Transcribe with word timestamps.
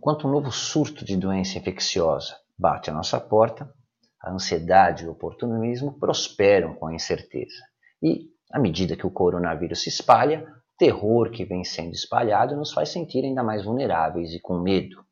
Enquanto 0.00 0.26
um 0.26 0.30
novo 0.30 0.50
surto 0.50 1.04
de 1.04 1.14
doença 1.14 1.58
infecciosa 1.58 2.34
bate 2.58 2.88
à 2.88 2.92
nossa 2.94 3.20
porta, 3.20 3.70
a 4.18 4.30
ansiedade 4.30 5.04
e 5.04 5.06
o 5.06 5.10
oportunismo 5.10 5.92
prosperam 5.92 6.72
com 6.74 6.86
a 6.86 6.94
incerteza. 6.94 7.62
E, 8.02 8.30
à 8.50 8.58
medida 8.58 8.96
que 8.96 9.06
o 9.06 9.10
coronavírus 9.10 9.82
se 9.82 9.90
espalha, 9.90 10.42
o 10.42 10.78
terror 10.78 11.30
que 11.30 11.44
vem 11.44 11.64
sendo 11.64 11.92
espalhado 11.92 12.56
nos 12.56 12.72
faz 12.72 12.88
sentir 12.88 13.26
ainda 13.26 13.42
mais 13.42 13.62
vulneráveis 13.62 14.32
e 14.32 14.40
com 14.40 14.58
medo. 14.58 15.04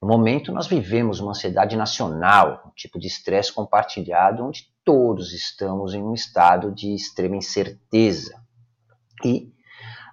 No 0.00 0.08
momento, 0.08 0.52
nós 0.52 0.66
vivemos 0.66 1.20
uma 1.20 1.32
ansiedade 1.32 1.76
nacional, 1.76 2.62
um 2.66 2.70
tipo 2.70 2.98
de 2.98 3.08
estresse 3.08 3.52
compartilhado, 3.52 4.42
onde 4.42 4.72
todos 4.82 5.34
estamos 5.34 5.92
em 5.92 6.02
um 6.02 6.14
estado 6.14 6.72
de 6.72 6.94
extrema 6.94 7.36
incerteza. 7.36 8.42
E 9.22 9.52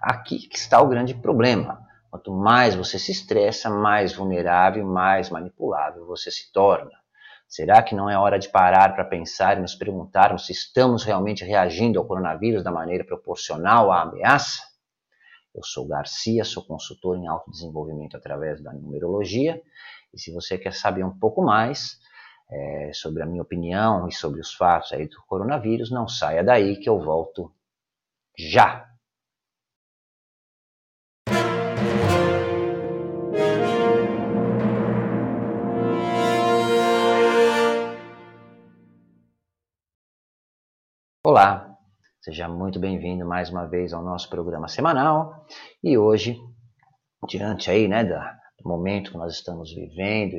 aqui 0.02 0.50
está 0.52 0.82
o 0.82 0.90
grande 0.90 1.14
problema. 1.14 1.90
Quanto 2.12 2.34
mais 2.34 2.76
você 2.76 3.00
se 3.00 3.14
estressa, 3.14 3.70
mais 3.70 4.14
vulnerável, 4.14 4.86
mais 4.86 5.30
manipulável 5.30 6.06
você 6.06 6.30
se 6.30 6.52
torna. 6.52 6.92
Será 7.48 7.82
que 7.82 7.96
não 7.96 8.10
é 8.10 8.18
hora 8.18 8.38
de 8.38 8.50
parar 8.50 8.94
para 8.94 9.06
pensar 9.06 9.58
e 9.58 9.62
nos 9.62 9.76
perguntarmos 9.76 10.46
se 10.46 10.52
estamos 10.52 11.06
realmente 11.06 11.46
reagindo 11.46 11.98
ao 11.98 12.06
coronavírus 12.06 12.66
da 12.66 12.72
maneira 12.72 13.06
proporcional 13.06 13.94
à 13.94 14.02
ameaça? 14.02 14.62
Eu 15.56 15.64
sou 15.64 15.88
Garcia, 15.88 16.44
sou 16.44 16.66
consultor 16.66 17.18
em 17.18 17.28
autodesenvolvimento 17.28 18.18
através 18.18 18.62
da 18.62 18.74
numerologia. 18.74 19.62
E 20.14 20.20
se 20.20 20.34
você 20.34 20.58
quer 20.58 20.74
saber 20.74 21.06
um 21.06 21.18
pouco 21.18 21.42
mais 21.42 21.98
é, 22.50 22.92
sobre 22.94 23.24
a 23.24 23.26
minha 23.26 23.42
opinião 23.42 24.10
e 24.10 24.12
sobre 24.12 24.42
os 24.42 24.54
fatos 24.54 24.92
aí 24.92 25.08
do 25.08 25.22
coronavírus, 25.28 25.90
não 25.90 26.10
saia 26.10 26.44
daí 26.44 26.76
que 26.76 26.90
eu 26.90 27.00
volto 27.00 27.54
já. 28.38 28.91
Olá, 41.32 41.78
Seja 42.20 42.50
muito 42.50 42.78
bem-vindo 42.78 43.26
mais 43.26 43.50
uma 43.50 43.66
vez 43.66 43.94
ao 43.94 44.04
nosso 44.04 44.30
programa 44.30 44.68
semanal. 44.68 45.48
E 45.82 45.98
hoje, 45.98 46.38
diante 47.26 47.72
aí, 47.72 47.88
né, 47.88 48.04
do 48.04 48.68
momento 48.68 49.12
que 49.12 49.18
nós 49.18 49.36
estamos 49.36 49.74
vivendo, 49.74 50.36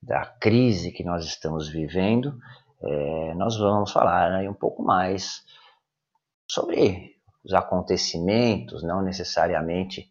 da 0.00 0.24
crise 0.24 0.90
que 0.90 1.04
nós 1.04 1.26
estamos 1.26 1.68
vivendo, 1.68 2.34
é, 2.82 3.34
nós 3.34 3.58
vamos 3.58 3.92
falar 3.92 4.32
aí 4.32 4.48
um 4.48 4.54
pouco 4.54 4.82
mais 4.82 5.44
sobre 6.50 7.16
os 7.44 7.52
acontecimentos, 7.52 8.82
não 8.82 9.02
necessariamente 9.02 10.10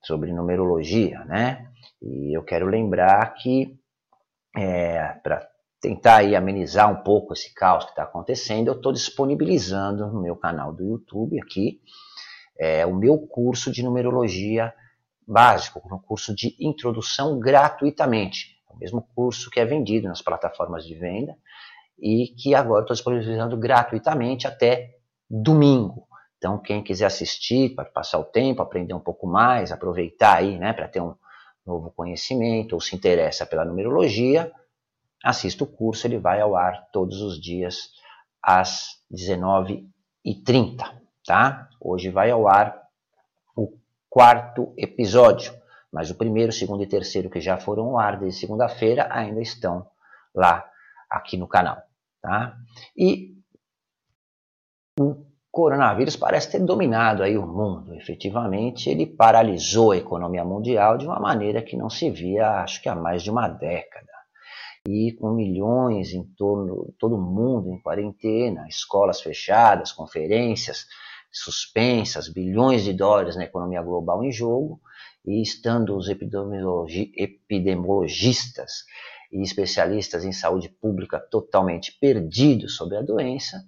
sobre 0.00 0.32
numerologia, 0.32 1.24
né? 1.24 1.72
E 2.00 2.38
eu 2.38 2.44
quero 2.44 2.66
lembrar 2.66 3.34
que 3.34 3.76
é, 4.56 5.08
para 5.24 5.44
tentar 5.84 6.16
aí 6.16 6.34
amenizar 6.34 6.90
um 6.90 7.02
pouco 7.02 7.34
esse 7.34 7.52
caos 7.52 7.84
que 7.84 7.90
está 7.90 8.04
acontecendo, 8.04 8.68
eu 8.68 8.74
estou 8.74 8.90
disponibilizando 8.90 10.06
no 10.06 10.22
meu 10.22 10.34
canal 10.34 10.72
do 10.72 10.82
YouTube 10.82 11.38
aqui 11.38 11.78
é, 12.58 12.86
o 12.86 12.94
meu 12.94 13.18
curso 13.18 13.70
de 13.70 13.82
numerologia 13.82 14.72
básico, 15.28 15.82
um 15.92 15.98
curso 15.98 16.34
de 16.34 16.56
introdução 16.58 17.38
gratuitamente. 17.38 18.56
É 18.70 18.72
o 18.72 18.78
mesmo 18.78 19.06
curso 19.14 19.50
que 19.50 19.60
é 19.60 19.64
vendido 19.66 20.08
nas 20.08 20.22
plataformas 20.22 20.86
de 20.86 20.94
venda 20.94 21.36
e 21.98 22.28
que 22.28 22.54
agora 22.54 22.80
estou 22.80 22.94
disponibilizando 22.94 23.54
gratuitamente 23.58 24.46
até 24.46 24.96
domingo. 25.28 26.08
Então, 26.38 26.58
quem 26.58 26.82
quiser 26.82 27.06
assistir, 27.06 27.74
para 27.74 27.84
passar 27.84 28.18
o 28.18 28.24
tempo, 28.24 28.62
aprender 28.62 28.94
um 28.94 29.00
pouco 29.00 29.26
mais, 29.26 29.70
aproveitar 29.70 30.38
aí, 30.38 30.58
né, 30.58 30.72
para 30.72 30.88
ter 30.88 31.02
um 31.02 31.14
novo 31.66 31.90
conhecimento, 31.90 32.72
ou 32.72 32.80
se 32.80 32.96
interessa 32.96 33.44
pela 33.44 33.66
numerologia, 33.66 34.50
assista 35.24 35.64
o 35.64 35.66
curso, 35.66 36.06
ele 36.06 36.18
vai 36.18 36.40
ao 36.40 36.54
ar 36.54 36.86
todos 36.92 37.22
os 37.22 37.40
dias 37.40 37.88
às 38.42 38.98
19h30, 39.10 40.84
tá? 41.26 41.68
Hoje 41.80 42.10
vai 42.10 42.30
ao 42.30 42.46
ar 42.46 42.78
o 43.56 43.78
quarto 44.10 44.74
episódio, 44.76 45.54
mas 45.90 46.10
o 46.10 46.14
primeiro, 46.14 46.52
segundo 46.52 46.82
e 46.82 46.86
terceiro 46.86 47.30
que 47.30 47.40
já 47.40 47.56
foram 47.56 47.86
ao 47.86 47.98
ar 47.98 48.18
desde 48.18 48.38
segunda-feira 48.38 49.08
ainda 49.10 49.40
estão 49.40 49.86
lá 50.34 50.68
aqui 51.08 51.38
no 51.38 51.48
canal, 51.48 51.78
tá? 52.20 52.54
E 52.94 53.32
o 55.00 55.24
coronavírus 55.50 56.16
parece 56.16 56.50
ter 56.50 56.60
dominado 56.60 57.22
aí 57.22 57.38
o 57.38 57.46
mundo. 57.46 57.94
Efetivamente, 57.94 58.90
ele 58.90 59.06
paralisou 59.06 59.92
a 59.92 59.96
economia 59.96 60.44
mundial 60.44 60.98
de 60.98 61.06
uma 61.06 61.18
maneira 61.18 61.62
que 61.62 61.76
não 61.76 61.88
se 61.88 62.10
via, 62.10 62.60
acho 62.60 62.82
que 62.82 62.88
há 62.90 62.94
mais 62.94 63.22
de 63.22 63.30
uma 63.30 63.48
década 63.48 64.13
e 64.86 65.12
com 65.12 65.32
milhões 65.32 66.12
em 66.12 66.22
torno 66.22 66.92
todo 66.98 67.16
mundo 67.16 67.70
em 67.70 67.80
quarentena, 67.80 68.66
escolas 68.68 69.20
fechadas, 69.20 69.92
conferências 69.92 70.86
suspensas, 71.32 72.28
bilhões 72.28 72.84
de 72.84 72.92
dólares 72.92 73.34
na 73.34 73.44
economia 73.44 73.82
global 73.82 74.22
em 74.22 74.30
jogo, 74.30 74.80
e 75.26 75.42
estando 75.42 75.96
os 75.96 76.08
epidemiologi 76.08 77.12
epidemiologistas 77.16 78.84
e 79.32 79.42
especialistas 79.42 80.24
em 80.24 80.32
saúde 80.32 80.68
pública 80.68 81.18
totalmente 81.18 81.96
perdidos 81.98 82.76
sobre 82.76 82.98
a 82.98 83.02
doença, 83.02 83.66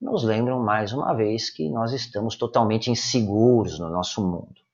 nos 0.00 0.24
lembram 0.24 0.60
mais 0.62 0.92
uma 0.92 1.14
vez 1.14 1.48
que 1.48 1.70
nós 1.70 1.92
estamos 1.92 2.36
totalmente 2.36 2.90
inseguros 2.90 3.78
no 3.78 3.88
nosso 3.88 4.20
mundo. 4.20 4.65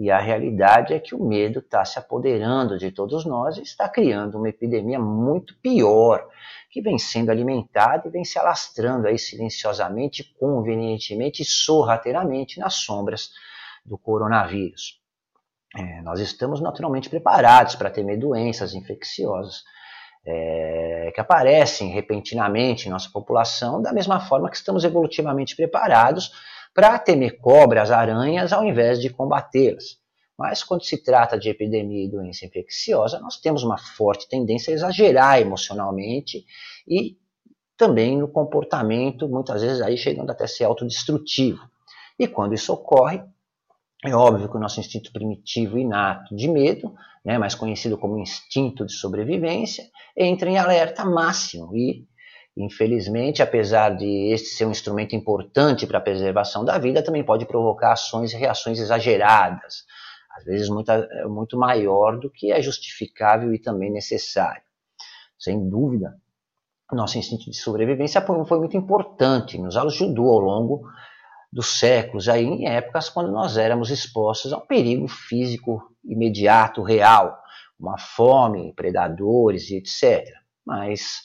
E 0.00 0.12
a 0.12 0.18
realidade 0.20 0.94
é 0.94 1.00
que 1.00 1.12
o 1.12 1.24
medo 1.24 1.58
está 1.58 1.84
se 1.84 1.98
apoderando 1.98 2.78
de 2.78 2.92
todos 2.92 3.24
nós 3.26 3.56
e 3.56 3.62
está 3.62 3.88
criando 3.88 4.38
uma 4.38 4.48
epidemia 4.48 4.96
muito 4.96 5.56
pior, 5.60 6.24
que 6.70 6.80
vem 6.80 6.96
sendo 6.96 7.30
alimentada 7.30 8.06
e 8.06 8.10
vem 8.10 8.24
se 8.24 8.38
alastrando 8.38 9.08
aí 9.08 9.18
silenciosamente, 9.18 10.22
convenientemente 10.38 11.42
e 11.42 11.44
sorrateiramente 11.44 12.60
nas 12.60 12.74
sombras 12.74 13.30
do 13.84 13.98
coronavírus. 13.98 15.00
É, 15.76 16.00
nós 16.02 16.20
estamos 16.20 16.60
naturalmente 16.60 17.10
preparados 17.10 17.74
para 17.74 17.90
temer 17.90 18.20
doenças 18.20 18.74
infecciosas 18.74 19.64
é, 20.24 21.10
que 21.12 21.20
aparecem 21.20 21.90
repentinamente 21.90 22.86
em 22.86 22.90
nossa 22.92 23.10
população, 23.10 23.82
da 23.82 23.92
mesma 23.92 24.20
forma 24.20 24.48
que 24.48 24.56
estamos 24.56 24.84
evolutivamente 24.84 25.56
preparados 25.56 26.30
para 26.78 26.96
temer 26.96 27.40
cobras, 27.40 27.90
aranhas, 27.90 28.52
ao 28.52 28.64
invés 28.64 29.00
de 29.00 29.10
combatê-las. 29.10 29.98
Mas 30.38 30.62
quando 30.62 30.84
se 30.84 31.02
trata 31.02 31.36
de 31.36 31.48
epidemia 31.48 32.04
e 32.04 32.08
doença 32.08 32.46
infecciosa, 32.46 33.18
nós 33.18 33.36
temos 33.36 33.64
uma 33.64 33.76
forte 33.76 34.28
tendência 34.28 34.70
a 34.72 34.74
exagerar 34.76 35.40
emocionalmente 35.40 36.44
e 36.86 37.16
também 37.76 38.16
no 38.16 38.28
comportamento, 38.28 39.28
muitas 39.28 39.60
vezes 39.60 39.82
aí 39.82 39.96
chegando 39.96 40.30
até 40.30 40.44
a 40.44 40.46
ser 40.46 40.66
autodestrutivo. 40.66 41.58
E 42.16 42.28
quando 42.28 42.54
isso 42.54 42.72
ocorre, 42.72 43.24
é 44.04 44.14
óbvio 44.14 44.48
que 44.48 44.56
o 44.56 44.60
nosso 44.60 44.78
instinto 44.78 45.12
primitivo 45.12 45.80
inato 45.80 46.32
de 46.36 46.46
medo, 46.46 46.94
né, 47.24 47.38
mais 47.38 47.56
conhecido 47.56 47.98
como 47.98 48.20
instinto 48.20 48.86
de 48.86 48.92
sobrevivência, 48.92 49.82
entra 50.16 50.48
em 50.48 50.58
alerta 50.58 51.04
máximo 51.04 51.76
e 51.76 52.06
Infelizmente, 52.60 53.40
apesar 53.40 53.90
de 53.90 54.32
este 54.32 54.48
ser 54.48 54.66
um 54.66 54.72
instrumento 54.72 55.14
importante 55.14 55.86
para 55.86 55.98
a 55.98 56.00
preservação 56.00 56.64
da 56.64 56.76
vida, 56.76 57.04
também 57.04 57.22
pode 57.22 57.46
provocar 57.46 57.92
ações 57.92 58.32
e 58.32 58.36
reações 58.36 58.80
exageradas, 58.80 59.84
às 60.36 60.44
vezes 60.44 60.68
muito, 60.68 60.90
muito 61.28 61.56
maior 61.56 62.18
do 62.18 62.28
que 62.28 62.50
é 62.50 62.60
justificável 62.60 63.54
e 63.54 63.60
também 63.60 63.92
necessário. 63.92 64.62
Sem 65.38 65.70
dúvida, 65.70 66.16
nosso 66.90 67.16
instinto 67.16 67.48
de 67.48 67.56
sobrevivência 67.56 68.20
foi 68.20 68.58
muito 68.58 68.76
importante, 68.76 69.56
nos 69.56 69.76
ajudou 69.76 70.30
ao 70.30 70.40
longo 70.40 70.82
dos 71.52 71.78
séculos, 71.78 72.28
aí 72.28 72.44
em 72.44 72.66
épocas 72.66 73.08
quando 73.08 73.30
nós 73.30 73.56
éramos 73.56 73.88
expostos 73.88 74.52
a 74.52 74.56
um 74.56 74.66
perigo 74.66 75.06
físico 75.06 75.94
imediato, 76.04 76.82
real, 76.82 77.38
uma 77.78 77.96
fome, 77.96 78.74
predadores 78.74 79.70
e 79.70 79.76
etc. 79.76 80.26
Mas 80.66 81.22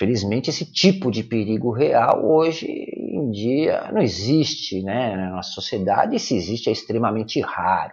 Felizmente, 0.00 0.48
esse 0.48 0.64
tipo 0.64 1.10
de 1.10 1.22
perigo 1.22 1.70
real 1.70 2.24
hoje 2.24 2.66
em 2.66 3.30
dia 3.30 3.92
não 3.92 4.00
existe 4.00 4.82
né, 4.82 5.14
na 5.14 5.28
nossa 5.32 5.50
sociedade, 5.50 6.16
e 6.16 6.18
se 6.18 6.34
existe 6.34 6.70
é 6.70 6.72
extremamente 6.72 7.38
raro. 7.42 7.92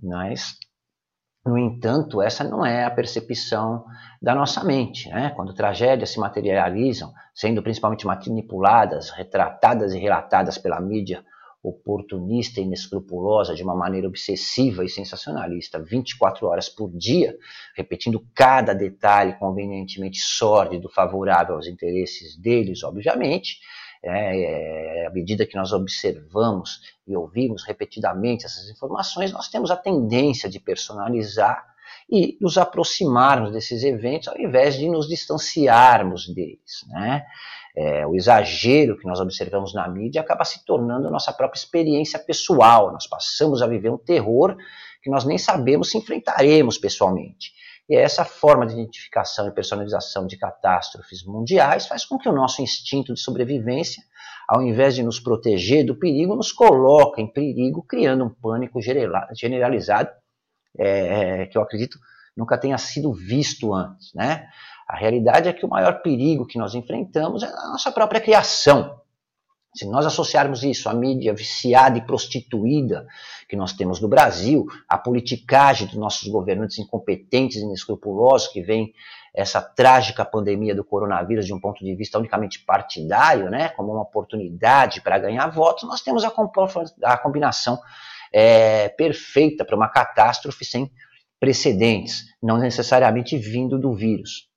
Mas, 0.00 0.56
no 1.44 1.58
entanto, 1.58 2.22
essa 2.22 2.44
não 2.44 2.64
é 2.64 2.84
a 2.84 2.90
percepção 2.90 3.84
da 4.22 4.32
nossa 4.32 4.62
mente. 4.62 5.08
Né? 5.08 5.32
Quando 5.34 5.52
tragédias 5.52 6.10
se 6.10 6.20
materializam, 6.20 7.12
sendo 7.34 7.64
principalmente 7.64 8.06
manipuladas, 8.06 9.10
retratadas 9.10 9.92
e 9.92 9.98
relatadas 9.98 10.56
pela 10.56 10.80
mídia 10.80 11.24
oportunista 11.64 12.60
e 12.60 12.64
inescrupulosa, 12.64 13.54
de 13.54 13.62
uma 13.62 13.74
maneira 13.74 14.06
obsessiva 14.06 14.84
e 14.84 14.88
sensacionalista, 14.88 15.82
24 15.82 16.46
horas 16.46 16.68
por 16.68 16.90
dia, 16.90 17.34
repetindo 17.74 18.24
cada 18.34 18.74
detalhe 18.74 19.32
convenientemente 19.38 20.18
sórdido, 20.18 20.90
favorável 20.90 21.56
aos 21.56 21.66
interesses 21.66 22.36
deles, 22.36 22.84
obviamente, 22.84 23.58
é, 24.02 25.02
é, 25.02 25.06
à 25.06 25.10
medida 25.10 25.46
que 25.46 25.56
nós 25.56 25.72
observamos 25.72 26.80
e 27.08 27.16
ouvimos 27.16 27.64
repetidamente 27.64 28.44
essas 28.44 28.68
informações, 28.68 29.32
nós 29.32 29.48
temos 29.48 29.70
a 29.70 29.76
tendência 29.76 30.50
de 30.50 30.60
personalizar 30.60 31.64
e 32.10 32.36
nos 32.38 32.58
aproximarmos 32.58 33.52
desses 33.52 33.82
eventos 33.82 34.28
ao 34.28 34.38
invés 34.38 34.76
de 34.76 34.88
nos 34.90 35.08
distanciarmos 35.08 36.28
deles. 36.28 36.84
Né? 36.88 37.24
É, 37.76 38.06
o 38.06 38.14
exagero 38.14 38.96
que 38.96 39.06
nós 39.06 39.18
observamos 39.18 39.74
na 39.74 39.88
mídia 39.88 40.20
acaba 40.20 40.44
se 40.44 40.64
tornando 40.64 41.10
nossa 41.10 41.32
própria 41.32 41.58
experiência 41.58 42.18
pessoal. 42.18 42.92
Nós 42.92 43.06
passamos 43.06 43.62
a 43.62 43.66
viver 43.66 43.90
um 43.90 43.98
terror 43.98 44.56
que 45.02 45.10
nós 45.10 45.24
nem 45.24 45.36
sabemos 45.36 45.90
se 45.90 45.98
enfrentaremos 45.98 46.78
pessoalmente. 46.78 47.52
E 47.88 47.96
essa 47.96 48.24
forma 48.24 48.66
de 48.66 48.72
identificação 48.72 49.46
e 49.46 49.50
personalização 49.50 50.26
de 50.26 50.38
catástrofes 50.38 51.22
mundiais 51.24 51.86
faz 51.86 52.04
com 52.04 52.16
que 52.16 52.28
o 52.28 52.32
nosso 52.32 52.62
instinto 52.62 53.12
de 53.12 53.20
sobrevivência, 53.20 54.02
ao 54.48 54.62
invés 54.62 54.94
de 54.94 55.02
nos 55.02 55.20
proteger 55.20 55.84
do 55.84 55.94
perigo, 55.94 56.34
nos 56.34 56.52
coloque 56.52 57.20
em 57.20 57.26
perigo, 57.26 57.82
criando 57.82 58.24
um 58.24 58.30
pânico 58.30 58.80
generalizado, 58.80 60.10
é, 60.78 61.46
que 61.46 61.58
eu 61.58 61.62
acredito 61.62 61.98
nunca 62.36 62.58
tenha 62.58 62.78
sido 62.78 63.12
visto 63.12 63.72
antes. 63.72 64.12
Né? 64.14 64.48
A 64.86 64.96
realidade 64.96 65.48
é 65.48 65.52
que 65.52 65.64
o 65.64 65.68
maior 65.68 66.02
perigo 66.02 66.46
que 66.46 66.58
nós 66.58 66.74
enfrentamos 66.74 67.42
é 67.42 67.46
a 67.46 67.68
nossa 67.68 67.90
própria 67.90 68.20
criação. 68.20 69.00
Se 69.74 69.88
nós 69.88 70.06
associarmos 70.06 70.62
isso 70.62 70.88
à 70.88 70.94
mídia 70.94 71.34
viciada 71.34 71.98
e 71.98 72.06
prostituída 72.06 73.08
que 73.48 73.56
nós 73.56 73.72
temos 73.72 74.00
no 74.00 74.06
Brasil, 74.06 74.66
à 74.88 74.96
politicagem 74.96 75.88
dos 75.88 75.96
nossos 75.96 76.28
governantes 76.28 76.78
incompetentes 76.78 77.56
e 77.56 77.64
inescrupulosos 77.64 78.48
que 78.48 78.62
vem 78.62 78.92
essa 79.34 79.60
trágica 79.60 80.24
pandemia 80.24 80.76
do 80.76 80.84
coronavírus 80.84 81.44
de 81.44 81.52
um 81.52 81.58
ponto 81.58 81.84
de 81.84 81.92
vista 81.96 82.18
unicamente 82.20 82.64
partidário, 82.64 83.50
né, 83.50 83.68
como 83.70 83.90
uma 83.90 84.02
oportunidade 84.02 85.00
para 85.00 85.18
ganhar 85.18 85.48
votos, 85.48 85.82
nós 85.88 86.02
temos 86.02 86.24
a, 86.24 86.32
a 87.02 87.18
combinação 87.18 87.80
é, 88.32 88.88
perfeita 88.90 89.64
para 89.64 89.74
uma 89.74 89.88
catástrofe 89.88 90.64
sem 90.64 90.88
precedentes, 91.40 92.26
não 92.40 92.58
necessariamente 92.58 93.36
vindo 93.36 93.76
do 93.76 93.92
vírus 93.92 94.53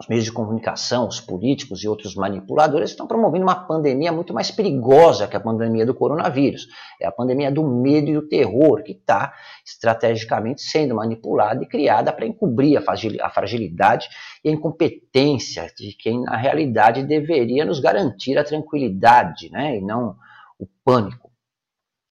os 0.00 0.08
meios 0.08 0.24
de 0.24 0.32
comunicação, 0.32 1.06
os 1.06 1.20
políticos 1.20 1.84
e 1.84 1.88
outros 1.88 2.14
manipuladores 2.14 2.90
estão 2.90 3.06
promovendo 3.06 3.44
uma 3.44 3.66
pandemia 3.66 4.10
muito 4.10 4.32
mais 4.32 4.50
perigosa 4.50 5.28
que 5.28 5.36
a 5.36 5.40
pandemia 5.40 5.84
do 5.84 5.94
coronavírus. 5.94 6.66
É 6.98 7.06
a 7.06 7.12
pandemia 7.12 7.52
do 7.52 7.62
medo 7.62 8.08
e 8.08 8.14
do 8.14 8.26
terror 8.26 8.82
que 8.82 8.92
está 8.92 9.34
estrategicamente 9.64 10.62
sendo 10.62 10.94
manipulada 10.94 11.62
e 11.62 11.66
criada 11.66 12.14
para 12.14 12.24
encobrir 12.24 12.78
a 12.78 13.30
fragilidade 13.30 14.08
e 14.42 14.48
a 14.48 14.52
incompetência 14.52 15.70
de 15.76 15.92
quem 15.92 16.22
na 16.22 16.36
realidade 16.36 17.04
deveria 17.04 17.66
nos 17.66 17.78
garantir 17.78 18.38
a 18.38 18.44
tranquilidade, 18.44 19.50
né, 19.50 19.76
e 19.76 19.82
não 19.82 20.16
o 20.58 20.66
pânico. 20.82 21.30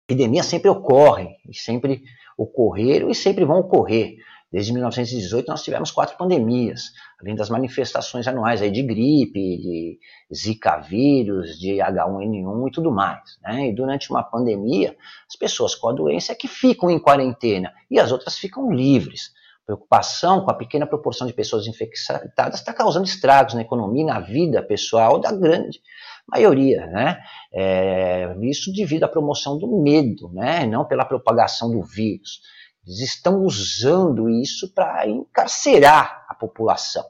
Epidemias 0.09 0.45
sempre 0.45 0.69
ocorrem 0.69 1.37
e 1.47 1.55
sempre 1.55 2.01
ocorreram 2.37 3.09
e 3.09 3.15
sempre 3.15 3.45
vão 3.45 3.59
ocorrer. 3.59 4.17
Desde 4.57 4.73
1918 4.73 5.47
nós 5.47 5.61
tivemos 5.61 5.91
quatro 5.91 6.17
pandemias, 6.17 6.91
além 7.21 7.35
das 7.35 7.47
manifestações 7.47 8.27
anuais 8.27 8.59
aí 8.59 8.71
de 8.71 8.81
gripe, 8.81 9.39
de 9.39 9.99
zika 10.33 10.77
vírus, 10.77 11.59
de 11.59 11.75
H1N1 11.75 12.67
e 12.67 12.71
tudo 12.71 12.91
mais. 12.91 13.37
Né? 13.43 13.67
E 13.67 13.75
durante 13.75 14.09
uma 14.09 14.23
pandemia, 14.23 14.97
as 15.29 15.35
pessoas 15.35 15.75
com 15.75 15.89
a 15.89 15.93
doença 15.93 16.31
é 16.31 16.35
que 16.35 16.47
ficam 16.47 16.89
em 16.89 16.97
quarentena 16.97 17.71
e 17.87 17.99
as 17.99 18.11
outras 18.11 18.35
ficam 18.35 18.73
livres. 18.73 19.31
Preocupação 19.63 20.43
com 20.43 20.49
a 20.49 20.55
pequena 20.55 20.87
proporção 20.87 21.27
de 21.27 21.33
pessoas 21.33 21.67
infectadas 21.67 22.59
está 22.59 22.73
causando 22.73 23.05
estragos 23.05 23.53
na 23.53 23.61
economia 23.61 24.01
e 24.01 24.07
na 24.07 24.19
vida 24.19 24.63
pessoal 24.63 25.19
da 25.19 25.31
grande 25.31 25.79
maioria, 26.27 26.87
né? 26.87 27.19
É, 27.53 28.35
isso 28.41 28.73
devido 28.73 29.03
à 29.03 29.07
promoção 29.07 29.55
do 29.55 29.83
medo, 29.83 30.31
né? 30.33 30.65
Não 30.65 30.83
pela 30.83 31.05
propagação 31.05 31.69
do 31.69 31.83
vírus. 31.83 32.41
Eles 32.87 33.01
estão 33.01 33.43
usando 33.43 34.29
isso 34.29 34.73
para 34.73 35.05
encarcerar 35.05 36.25
a 36.29 36.33
população. 36.33 37.03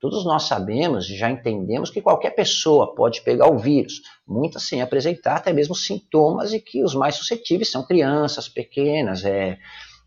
Todos 0.00 0.24
nós 0.24 0.44
sabemos 0.44 1.10
e 1.10 1.16
já 1.16 1.28
entendemos 1.28 1.90
que 1.90 2.00
qualquer 2.00 2.30
pessoa 2.30 2.94
pode 2.94 3.20
pegar 3.20 3.48
o 3.48 3.58
vírus, 3.58 4.00
muitas 4.26 4.62
sem 4.62 4.80
apresentar 4.80 5.36
até 5.36 5.52
mesmo 5.52 5.74
sintomas, 5.74 6.52
e 6.54 6.60
que 6.60 6.82
os 6.82 6.94
mais 6.94 7.16
suscetíveis 7.16 7.70
são 7.70 7.84
crianças 7.84 8.48
pequenas, 8.48 9.24
é, 9.24 9.58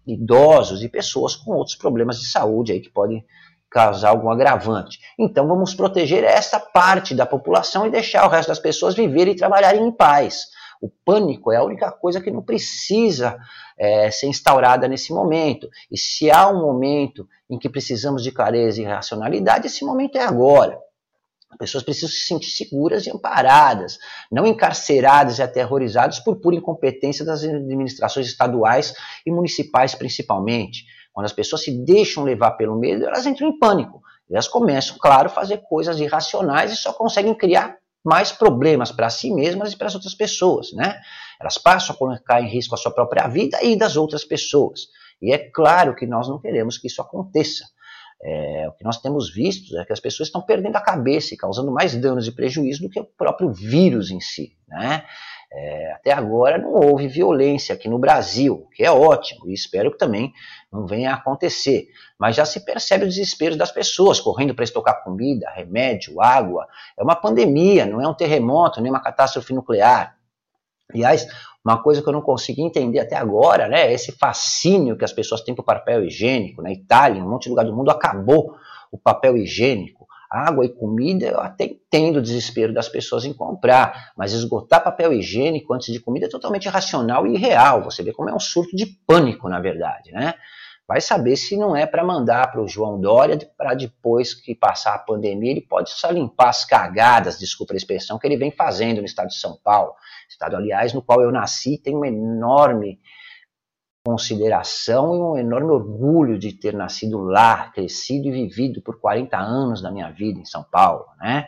idosos 0.07 0.81
e 0.81 0.89
pessoas 0.89 1.35
com 1.35 1.51
outros 1.51 1.75
problemas 1.75 2.19
de 2.19 2.27
saúde 2.27 2.71
aí 2.71 2.79
que 2.79 2.89
podem 2.89 3.23
causar 3.69 4.09
algum 4.09 4.31
agravante. 4.31 4.99
Então 5.19 5.47
vamos 5.47 5.75
proteger 5.75 6.23
essa 6.23 6.59
parte 6.59 7.13
da 7.13 7.25
população 7.25 7.85
e 7.85 7.91
deixar 7.91 8.25
o 8.25 8.29
resto 8.29 8.49
das 8.49 8.59
pessoas 8.59 8.95
viverem 8.95 9.33
e 9.33 9.37
trabalharem 9.37 9.85
em 9.85 9.91
paz. 9.91 10.47
O 10.81 10.89
pânico 10.89 11.51
é 11.51 11.57
a 11.57 11.63
única 11.63 11.91
coisa 11.91 12.19
que 12.19 12.31
não 12.31 12.41
precisa 12.41 13.37
é, 13.77 14.09
ser 14.09 14.25
instaurada 14.25 14.87
nesse 14.87 15.13
momento. 15.13 15.69
E 15.91 15.97
se 15.97 16.31
há 16.31 16.49
um 16.49 16.59
momento 16.59 17.27
em 17.47 17.59
que 17.59 17.69
precisamos 17.69 18.23
de 18.23 18.31
clareza 18.31 18.81
e 18.81 18.85
racionalidade, 18.85 19.67
esse 19.67 19.85
momento 19.85 20.17
é 20.17 20.23
agora. 20.23 20.79
As 21.51 21.57
pessoas 21.57 21.83
precisam 21.83 22.09
se 22.09 22.21
sentir 22.21 22.49
seguras 22.49 23.05
e 23.05 23.11
amparadas, 23.11 23.99
não 24.31 24.47
encarceradas 24.47 25.37
e 25.37 25.43
aterrorizadas 25.43 26.19
por 26.19 26.37
pura 26.37 26.55
incompetência 26.55 27.23
das 27.23 27.43
administrações 27.43 28.25
estaduais 28.25 28.95
e 29.25 29.31
municipais, 29.31 29.93
principalmente. 29.93 30.85
Quando 31.13 31.25
as 31.25 31.33
pessoas 31.33 31.63
se 31.63 31.71
deixam 31.71 32.23
levar 32.23 32.51
pelo 32.51 32.79
medo, 32.79 33.05
elas 33.05 33.25
entram 33.25 33.49
em 33.49 33.59
pânico. 33.59 34.01
Elas 34.31 34.47
começam, 34.47 34.97
claro, 34.97 35.27
a 35.27 35.29
fazer 35.29 35.57
coisas 35.57 35.99
irracionais 35.99 36.71
e 36.71 36.77
só 36.77 36.93
conseguem 36.93 37.35
criar 37.35 37.80
mais 38.03 38.31
problemas 38.31 38.91
para 38.91 39.09
si 39.09 39.31
mesmas 39.31 39.73
e 39.73 39.77
para 39.77 39.87
as 39.87 39.95
outras 39.95 40.15
pessoas, 40.15 40.73
né? 40.73 40.99
Elas 41.39 41.57
passam 41.57 41.95
a 41.95 41.97
colocar 41.97 42.41
em 42.41 42.47
risco 42.47 42.75
a 42.75 42.77
sua 42.77 42.91
própria 42.91 43.27
vida 43.27 43.59
e 43.63 43.75
das 43.75 43.95
outras 43.95 44.23
pessoas. 44.23 44.87
E 45.21 45.31
é 45.31 45.37
claro 45.37 45.95
que 45.95 46.05
nós 46.05 46.27
não 46.27 46.39
queremos 46.39 46.77
que 46.77 46.87
isso 46.87 47.01
aconteça. 47.01 47.65
É, 48.23 48.67
o 48.67 48.73
que 48.73 48.83
nós 48.83 49.01
temos 49.01 49.33
visto 49.33 49.75
é 49.77 49.85
que 49.85 49.93
as 49.93 49.99
pessoas 49.99 50.27
estão 50.27 50.41
perdendo 50.41 50.75
a 50.75 50.81
cabeça 50.81 51.33
e 51.33 51.37
causando 51.37 51.71
mais 51.71 51.95
danos 51.95 52.27
e 52.27 52.31
prejuízo 52.31 52.83
do 52.83 52.89
que 52.89 52.99
o 52.99 53.03
próprio 53.03 53.51
vírus 53.51 54.11
em 54.11 54.19
si. 54.19 54.55
Né? 54.67 55.03
É, 55.53 55.91
até 55.91 56.13
agora 56.13 56.57
não 56.57 56.73
houve 56.73 57.09
violência 57.09 57.75
aqui 57.75 57.89
no 57.89 57.99
Brasil, 57.99 58.65
o 58.65 58.69
que 58.69 58.85
é 58.85 58.91
ótimo, 58.91 59.49
e 59.49 59.53
espero 59.53 59.91
que 59.91 59.97
também 59.97 60.31
não 60.71 60.85
venha 60.85 61.11
a 61.11 61.15
acontecer. 61.15 61.89
Mas 62.17 62.37
já 62.37 62.45
se 62.45 62.63
percebe 62.63 63.03
o 63.03 63.09
desespero 63.09 63.57
das 63.57 63.69
pessoas, 63.69 64.21
correndo 64.21 64.55
para 64.55 64.63
estocar 64.63 65.03
comida, 65.03 65.49
remédio, 65.49 66.21
água. 66.21 66.67
É 66.97 67.03
uma 67.03 67.15
pandemia, 67.15 67.85
não 67.85 68.01
é 68.01 68.07
um 68.07 68.13
terremoto, 68.13 68.79
nem 68.79 68.89
uma 68.89 69.01
catástrofe 69.01 69.53
nuclear. 69.53 70.15
Aliás, 70.89 71.27
uma 71.63 71.81
coisa 71.81 72.01
que 72.01 72.07
eu 72.07 72.13
não 72.13 72.21
consegui 72.21 72.61
entender 72.61 72.99
até 72.99 73.15
agora, 73.15 73.67
né, 73.67 73.87
é 73.87 73.93
esse 73.93 74.13
fascínio 74.13 74.97
que 74.97 75.05
as 75.05 75.11
pessoas 75.11 75.41
têm 75.41 75.53
por 75.53 75.63
papel 75.63 76.05
higiênico. 76.05 76.61
Na 76.61 76.71
Itália, 76.71 77.19
em 77.19 77.23
um 77.23 77.29
monte 77.29 77.43
de 77.43 77.49
lugar 77.49 77.65
do 77.65 77.75
mundo, 77.75 77.91
acabou 77.91 78.55
o 78.91 78.97
papel 78.97 79.37
higiênico. 79.37 80.00
Água 80.31 80.65
e 80.65 80.69
comida, 80.69 81.25
eu 81.25 81.41
até 81.41 81.65
entendo 81.65 82.17
o 82.17 82.21
desespero 82.21 82.73
das 82.73 82.87
pessoas 82.87 83.25
em 83.25 83.33
comprar, 83.33 84.13
mas 84.15 84.31
esgotar 84.31 84.81
papel 84.81 85.11
higiênico 85.11 85.73
antes 85.73 85.91
de 85.91 85.99
comida 85.99 86.27
é 86.27 86.29
totalmente 86.29 86.65
irracional 86.65 87.27
e 87.27 87.35
irreal. 87.35 87.83
Você 87.83 88.01
vê 88.01 88.13
como 88.13 88.29
é 88.29 88.33
um 88.33 88.39
surto 88.39 88.73
de 88.75 88.85
pânico, 89.05 89.49
na 89.49 89.59
verdade, 89.59 90.11
né? 90.13 90.35
Vai 90.87 90.99
saber 90.99 91.35
se 91.35 91.55
não 91.55 91.75
é 91.75 91.85
para 91.85 92.03
mandar 92.03 92.51
para 92.51 92.61
o 92.61 92.67
João 92.67 92.99
Dória 92.99 93.37
para 93.57 93.73
depois 93.73 94.33
que 94.33 94.55
passar 94.55 94.93
a 94.93 94.99
pandemia 94.99 95.51
ele 95.51 95.61
pode 95.61 95.89
só 95.89 96.09
limpar 96.09 96.49
as 96.49 96.65
cagadas, 96.65 97.39
desculpa 97.39 97.73
a 97.73 97.77
expressão, 97.77 98.17
que 98.17 98.27
ele 98.27 98.37
vem 98.37 98.51
fazendo 98.51 98.99
no 98.99 99.05
estado 99.05 99.29
de 99.29 99.37
São 99.37 99.57
Paulo. 99.63 99.93
Estado, 100.29 100.55
aliás, 100.55 100.93
no 100.93 101.01
qual 101.01 101.21
eu 101.21 101.31
nasci, 101.31 101.77
tenho 101.77 101.97
uma 101.97 102.07
enorme 102.07 102.99
consideração 104.03 105.15
e 105.15 105.19
um 105.19 105.37
enorme 105.37 105.71
orgulho 105.71 106.37
de 106.37 106.53
ter 106.53 106.73
nascido 106.73 107.19
lá, 107.19 107.69
crescido 107.69 108.27
e 108.27 108.31
vivido 108.31 108.81
por 108.81 108.99
40 108.99 109.37
anos 109.37 109.81
da 109.81 109.91
minha 109.91 110.09
vida 110.11 110.39
em 110.39 110.45
São 110.45 110.63
Paulo, 110.63 111.05
né? 111.19 111.47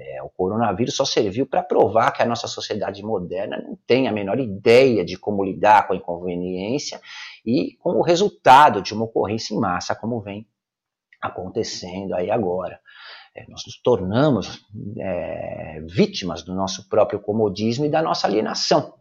É, 0.00 0.22
o 0.22 0.28
coronavírus 0.28 0.94
só 0.94 1.04
serviu 1.04 1.44
para 1.44 1.60
provar 1.60 2.12
que 2.12 2.22
a 2.22 2.26
nossa 2.26 2.46
sociedade 2.46 3.02
moderna 3.02 3.60
não 3.60 3.76
tem 3.84 4.06
a 4.06 4.12
menor 4.12 4.38
ideia 4.38 5.04
de 5.04 5.16
como 5.16 5.42
lidar 5.42 5.88
com 5.88 5.92
a 5.92 5.96
inconveniência 5.96 7.00
e 7.44 7.76
com 7.80 7.96
o 7.96 8.02
resultado 8.02 8.80
de 8.80 8.94
uma 8.94 9.06
ocorrência 9.06 9.54
em 9.54 9.58
massa, 9.58 9.96
como 9.96 10.20
vem 10.20 10.46
acontecendo 11.20 12.14
aí 12.14 12.30
agora. 12.30 12.80
É, 13.34 13.44
nós 13.48 13.64
nos 13.66 13.80
tornamos 13.82 14.64
é, 14.98 15.80
vítimas 15.88 16.44
do 16.44 16.54
nosso 16.54 16.88
próprio 16.88 17.18
comodismo 17.18 17.84
e 17.84 17.90
da 17.90 18.00
nossa 18.00 18.28
alienação. 18.28 18.94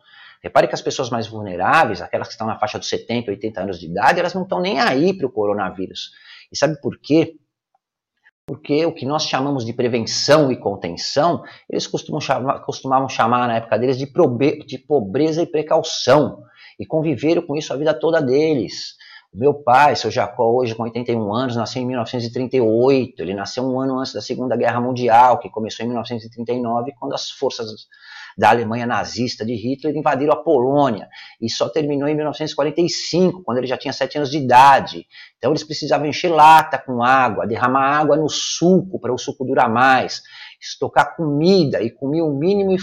Repare 0.44 0.67
que 0.67 0.75
as 0.75 0.82
pessoas 0.82 1.10
mais 1.10 1.27
vulneráveis, 1.27 2.01
aquelas 2.01 2.27
que 2.27 2.34
estão 2.34 2.48
na 2.48 2.58
faixa 2.58 2.77
dos 2.77 2.89
70, 2.89 3.32
80 3.32 3.62
anos 3.62 3.79
de 3.79 3.88
idade, 3.88 4.20
elas 4.20 4.34
não 4.34 4.44
estão 4.44 4.60
nem 4.60 4.79
aí 4.79 5.15
para 5.15 5.27
o 5.27 5.32
coronavírus. 5.32 6.12
E 6.51 6.58
sabe 6.58 6.79
por 6.82 6.98
quê? 7.00 7.36
porque 8.48 8.86
o 8.86 8.94
que 8.94 9.06
nós 9.06 9.24
chamamos 9.24 9.65
de 9.65 9.74
prevenção 9.74 10.50
e 10.50 10.56
contenção, 10.56 11.44
eles 11.70 11.86
costumam 11.86 12.22
chamar, 12.22 12.62
costumavam 12.62 13.10
chamar 13.10 13.46
na 13.46 13.58
época 13.58 13.77
deles 13.77 13.98
de, 13.98 14.08
probe, 14.08 14.63
de 14.65 14.77
pobreza 14.77 15.41
e 15.41 15.46
precaução, 15.46 16.41
e 16.79 16.86
conviveram 16.86 17.41
com 17.41 17.58
isso 17.58 17.74
a 17.74 17.75
vida 17.75 17.94
toda 17.94 18.22
deles. 18.22 18.96
Meu 19.34 19.53
pai, 19.53 19.98
seu 19.98 20.10
Jacó, 20.10 20.50
hoje 20.50 20.74
com 20.74 20.84
81 20.84 21.34
anos, 21.36 21.58
nasceu 21.58 21.82
em 21.82 21.86
1938, 21.88 23.22
ele 23.22 23.34
nasceu 23.34 23.65
um 23.65 23.82
ano 23.82 24.00
antes 24.00 24.13
da 24.13 24.22
Segunda 24.22 24.56
Guerra 24.56 24.79
Mundial, 24.79 25.39
que 25.39 25.50
começou 25.50 25.84
em 25.86 25.89
1939, 25.89 26.94
quando 26.98 27.13
as 27.13 27.29
forças 27.29 27.67
da 28.38 28.50
Alemanha 28.50 28.86
nazista 28.86 29.44
de 29.44 29.56
Hitler 29.56 29.96
invadiram 29.96 30.34
a 30.34 30.44
Polônia 30.44 31.10
e 31.41 31.50
só 31.50 31.67
terminou 31.67 32.08
em 32.08 32.15
1945, 32.15 33.41
quando 33.44 33.58
ele 33.58 33.67
já 33.67 33.77
tinha 33.77 33.91
sete 33.91 34.17
anos 34.17 34.29
de 34.29 34.38
idade. 34.38 35.08
Então 35.38 35.51
eles 35.51 35.63
precisavam 35.63 36.06
encher 36.06 36.29
lata 36.29 36.77
com 36.77 37.03
água, 37.03 37.48
derramar 37.48 37.98
água 38.00 38.15
no 38.15 38.29
suco 38.29 39.00
para 39.00 39.13
o 39.13 39.17
suco 39.17 39.44
durar 39.44 39.70
mais, 39.70 40.22
estocar 40.59 41.15
comida 41.15 41.81
e 41.81 41.89
comer 41.89 42.21
o 42.21 42.33
mínimo 42.33 42.75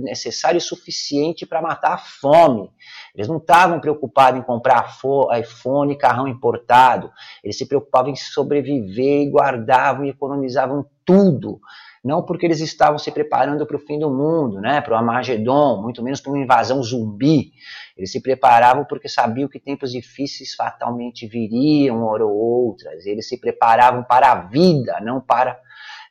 necessário 0.00 0.58
e 0.58 0.60
suficiente 0.60 1.44
para 1.44 1.60
matar 1.60 1.94
a 1.94 1.98
fome. 1.98 2.70
Eles 3.14 3.28
não 3.28 3.38
estavam 3.38 3.80
preocupados 3.80 4.40
em 4.40 4.44
comprar 4.44 4.96
iPhone 5.38 5.98
carrão 5.98 6.28
importado. 6.28 7.10
Eles 7.42 7.58
se 7.58 7.66
preocupavam 7.66 8.12
em 8.12 8.16
sobreviver 8.16 9.22
e 9.22 9.30
guardavam 9.30 10.04
e 10.04 10.10
economizavam 10.10 10.86
tudo. 11.04 11.60
Não 12.02 12.22
porque 12.22 12.46
eles 12.46 12.60
estavam 12.60 12.98
se 12.98 13.10
preparando 13.10 13.66
para 13.66 13.76
o 13.76 13.80
fim 13.80 13.98
do 13.98 14.08
mundo, 14.08 14.58
né, 14.58 14.80
para 14.80 14.94
o 14.94 14.96
Armagedon, 14.96 15.82
muito 15.82 16.02
menos 16.02 16.18
para 16.20 16.32
uma 16.32 16.42
invasão 16.42 16.82
zumbi. 16.82 17.52
Eles 17.94 18.10
se 18.10 18.22
preparavam 18.22 18.86
porque 18.86 19.06
sabiam 19.06 19.48
que 19.48 19.60
tempos 19.60 19.92
difíceis 19.92 20.54
fatalmente 20.54 21.26
viriam, 21.26 22.02
hora 22.04 22.24
ou 22.24 22.32
outras. 22.32 23.04
Eles 23.04 23.28
se 23.28 23.38
preparavam 23.38 24.02
para 24.02 24.32
a 24.32 24.34
vida, 24.46 24.98
não 25.02 25.20
para 25.20 25.60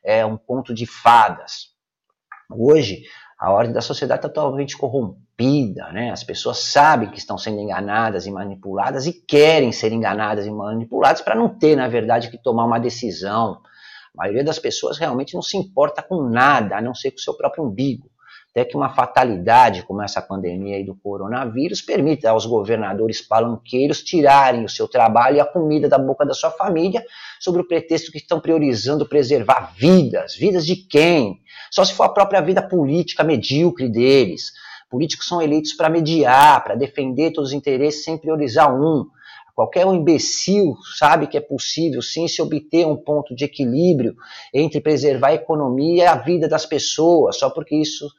é, 0.02 0.24
um 0.24 0.36
conto 0.36 0.74
de 0.74 0.86
fadas. 0.86 1.70
Hoje, 2.50 3.04
a 3.38 3.50
ordem 3.50 3.72
da 3.72 3.80
sociedade 3.80 4.18
está 4.18 4.28
totalmente 4.28 4.76
corrompida, 4.76 5.90
né? 5.92 6.10
As 6.10 6.22
pessoas 6.22 6.58
sabem 6.58 7.10
que 7.10 7.18
estão 7.18 7.38
sendo 7.38 7.60
enganadas 7.60 8.26
e 8.26 8.30
manipuladas 8.30 9.06
e 9.06 9.12
querem 9.12 9.72
ser 9.72 9.92
enganadas 9.92 10.46
e 10.46 10.50
manipuladas 10.50 11.22
para 11.22 11.34
não 11.34 11.48
ter, 11.48 11.74
na 11.76 11.88
verdade, 11.88 12.30
que 12.30 12.36
tomar 12.36 12.66
uma 12.66 12.78
decisão. 12.78 13.62
A 14.14 14.18
maioria 14.18 14.44
das 14.44 14.58
pessoas 14.58 14.98
realmente 14.98 15.34
não 15.34 15.42
se 15.42 15.56
importa 15.56 16.02
com 16.02 16.28
nada, 16.28 16.76
a 16.76 16.82
não 16.82 16.94
ser 16.94 17.12
com 17.12 17.16
o 17.16 17.20
seu 17.20 17.34
próprio 17.34 17.64
umbigo. 17.64 18.10
Até 18.50 18.64
que 18.64 18.76
uma 18.76 18.88
fatalidade 18.88 19.84
como 19.84 20.02
essa 20.02 20.20
pandemia 20.20 20.76
aí 20.76 20.84
do 20.84 20.96
coronavírus 20.96 21.80
permita 21.80 22.30
aos 22.30 22.44
governadores 22.44 23.22
palanqueiros 23.22 24.02
tirarem 24.02 24.64
o 24.64 24.68
seu 24.68 24.88
trabalho 24.88 25.36
e 25.36 25.40
a 25.40 25.44
comida 25.44 25.88
da 25.88 25.98
boca 25.98 26.26
da 26.26 26.34
sua 26.34 26.50
família 26.50 27.04
sobre 27.38 27.60
o 27.60 27.66
pretexto 27.66 28.10
que 28.10 28.18
estão 28.18 28.40
priorizando 28.40 29.08
preservar 29.08 29.72
vidas. 29.76 30.34
Vidas 30.34 30.66
de 30.66 30.74
quem? 30.74 31.40
Só 31.70 31.84
se 31.84 31.94
for 31.94 32.02
a 32.04 32.08
própria 32.08 32.40
vida 32.40 32.60
política 32.60 33.22
medíocre 33.22 33.88
deles. 33.88 34.50
Políticos 34.90 35.28
são 35.28 35.40
eleitos 35.40 35.72
para 35.72 35.88
mediar, 35.88 36.64
para 36.64 36.74
defender 36.74 37.30
todos 37.30 37.50
os 37.50 37.56
interesses 37.56 38.02
sem 38.02 38.18
priorizar 38.18 38.74
um. 38.74 39.06
Qualquer 39.54 39.86
um 39.86 39.94
imbecil 39.94 40.74
sabe 40.98 41.28
que 41.28 41.36
é 41.36 41.40
possível 41.40 42.02
sim 42.02 42.26
se 42.26 42.42
obter 42.42 42.84
um 42.84 42.96
ponto 42.96 43.32
de 43.36 43.44
equilíbrio 43.44 44.16
entre 44.52 44.80
preservar 44.80 45.28
a 45.28 45.34
economia 45.34 46.02
e 46.02 46.06
a 46.06 46.16
vida 46.16 46.48
das 46.48 46.66
pessoas, 46.66 47.38
só 47.38 47.48
porque 47.48 47.76
isso 47.76 48.10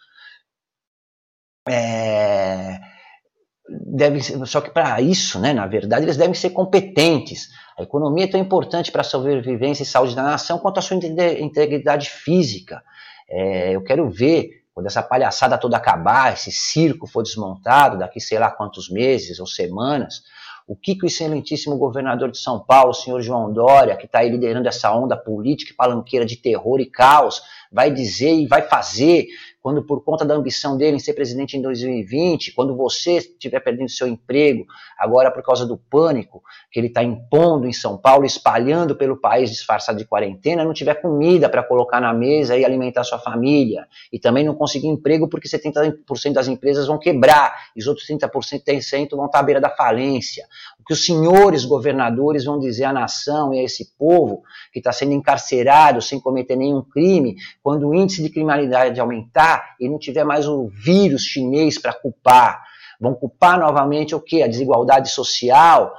é, 1.67 2.79
deve 3.69 4.21
ser, 4.21 4.45
só 4.45 4.61
que 4.61 4.71
para 4.71 5.01
isso, 5.01 5.39
né, 5.39 5.53
na 5.53 5.67
verdade, 5.67 6.05
eles 6.05 6.17
devem 6.17 6.33
ser 6.33 6.51
competentes. 6.51 7.49
A 7.77 7.83
economia 7.83 8.25
é 8.25 8.27
tão 8.27 8.39
importante 8.39 8.91
para 8.91 9.01
a 9.01 9.05
sobrevivência 9.05 9.83
e 9.83 9.85
saúde 9.85 10.15
da 10.15 10.23
nação 10.23 10.59
quanto 10.59 10.79
a 10.79 10.81
sua 10.81 10.97
integridade 10.97 12.09
física. 12.09 12.83
É, 13.29 13.75
eu 13.75 13.83
quero 13.83 14.09
ver 14.09 14.61
quando 14.73 14.87
essa 14.87 15.03
palhaçada 15.03 15.57
toda 15.57 15.77
acabar, 15.77 16.33
esse 16.33 16.51
circo 16.51 17.05
for 17.05 17.23
desmontado 17.23 17.97
daqui 17.97 18.19
sei 18.19 18.39
lá 18.39 18.49
quantos 18.49 18.89
meses 18.89 19.39
ou 19.39 19.45
semanas, 19.45 20.23
o 20.67 20.75
que, 20.75 20.95
que 20.95 21.05
o 21.05 21.07
excelentíssimo 21.07 21.77
governador 21.77 22.31
de 22.31 22.37
São 22.37 22.59
Paulo, 22.63 22.91
o 22.91 22.93
senhor 22.93 23.21
João 23.21 23.51
Dória, 23.51 23.97
que 23.97 24.05
está 24.05 24.19
aí 24.19 24.29
liderando 24.29 24.69
essa 24.69 24.93
onda 24.95 25.17
política 25.17 25.71
e 25.71 25.75
palanqueira 25.75 26.25
de 26.25 26.37
terror 26.37 26.79
e 26.79 26.85
caos, 26.85 27.41
vai 27.71 27.91
dizer 27.91 28.33
e 28.33 28.47
vai 28.47 28.61
fazer 28.61 29.27
quando 29.61 29.83
por 29.83 30.03
conta 30.03 30.25
da 30.25 30.33
ambição 30.33 30.75
dele 30.75 30.97
em 30.97 30.99
ser 30.99 31.13
presidente 31.13 31.55
em 31.55 31.61
2020, 31.61 32.53
quando 32.53 32.75
você 32.75 33.17
estiver 33.17 33.59
perdendo 33.59 33.89
seu 33.89 34.07
emprego, 34.07 34.65
agora 34.97 35.29
por 35.29 35.43
causa 35.43 35.65
do 35.65 35.77
pânico 35.77 36.41
que 36.71 36.79
ele 36.79 36.87
está 36.87 37.03
impondo 37.03 37.67
em 37.67 37.73
São 37.73 37.97
Paulo, 37.97 38.25
espalhando 38.25 38.95
pelo 38.95 39.19
país 39.19 39.51
disfarçado 39.51 39.97
de 39.97 40.05
quarentena, 40.05 40.63
não 40.63 40.73
tiver 40.73 40.95
comida 40.95 41.47
para 41.47 41.61
colocar 41.61 42.01
na 42.01 42.13
mesa 42.13 42.57
e 42.57 42.65
alimentar 42.65 43.03
sua 43.03 43.19
família, 43.19 43.87
e 44.11 44.19
também 44.19 44.43
não 44.43 44.55
conseguir 44.55 44.87
emprego 44.87 45.29
porque 45.29 45.47
70% 45.47 46.33
das 46.33 46.47
empresas 46.47 46.87
vão 46.87 46.97
quebrar, 46.97 47.53
e 47.75 47.79
os 47.79 47.87
outros 47.87 48.07
30% 48.07 49.11
vão 49.11 49.27
estar 49.27 49.39
à 49.39 49.43
beira 49.43 49.61
da 49.61 49.69
falência. 49.69 50.45
O 50.81 50.83
que 50.83 50.93
os 50.93 51.05
senhores 51.05 51.63
governadores 51.63 52.43
vão 52.43 52.59
dizer 52.59 52.85
à 52.85 52.91
nação 52.91 53.53
e 53.53 53.59
a 53.59 53.63
esse 53.63 53.95
povo 53.97 54.41
que 54.73 54.79
está 54.79 54.91
sendo 54.91 55.13
encarcerado 55.13 56.01
sem 56.01 56.19
cometer 56.19 56.55
nenhum 56.55 56.81
crime, 56.81 57.35
quando 57.61 57.87
o 57.87 57.93
índice 57.93 58.23
de 58.23 58.29
criminalidade 58.29 58.99
aumentar 58.99 59.75
e 59.79 59.87
não 59.87 59.99
tiver 59.99 60.23
mais 60.23 60.47
o 60.47 60.67
vírus 60.67 61.21
chinês 61.21 61.77
para 61.77 61.93
culpar. 61.93 62.63
Vão 62.99 63.13
culpar 63.13 63.59
novamente 63.59 64.15
o 64.15 64.19
que? 64.19 64.41
A 64.41 64.47
desigualdade 64.47 65.09
social? 65.09 65.93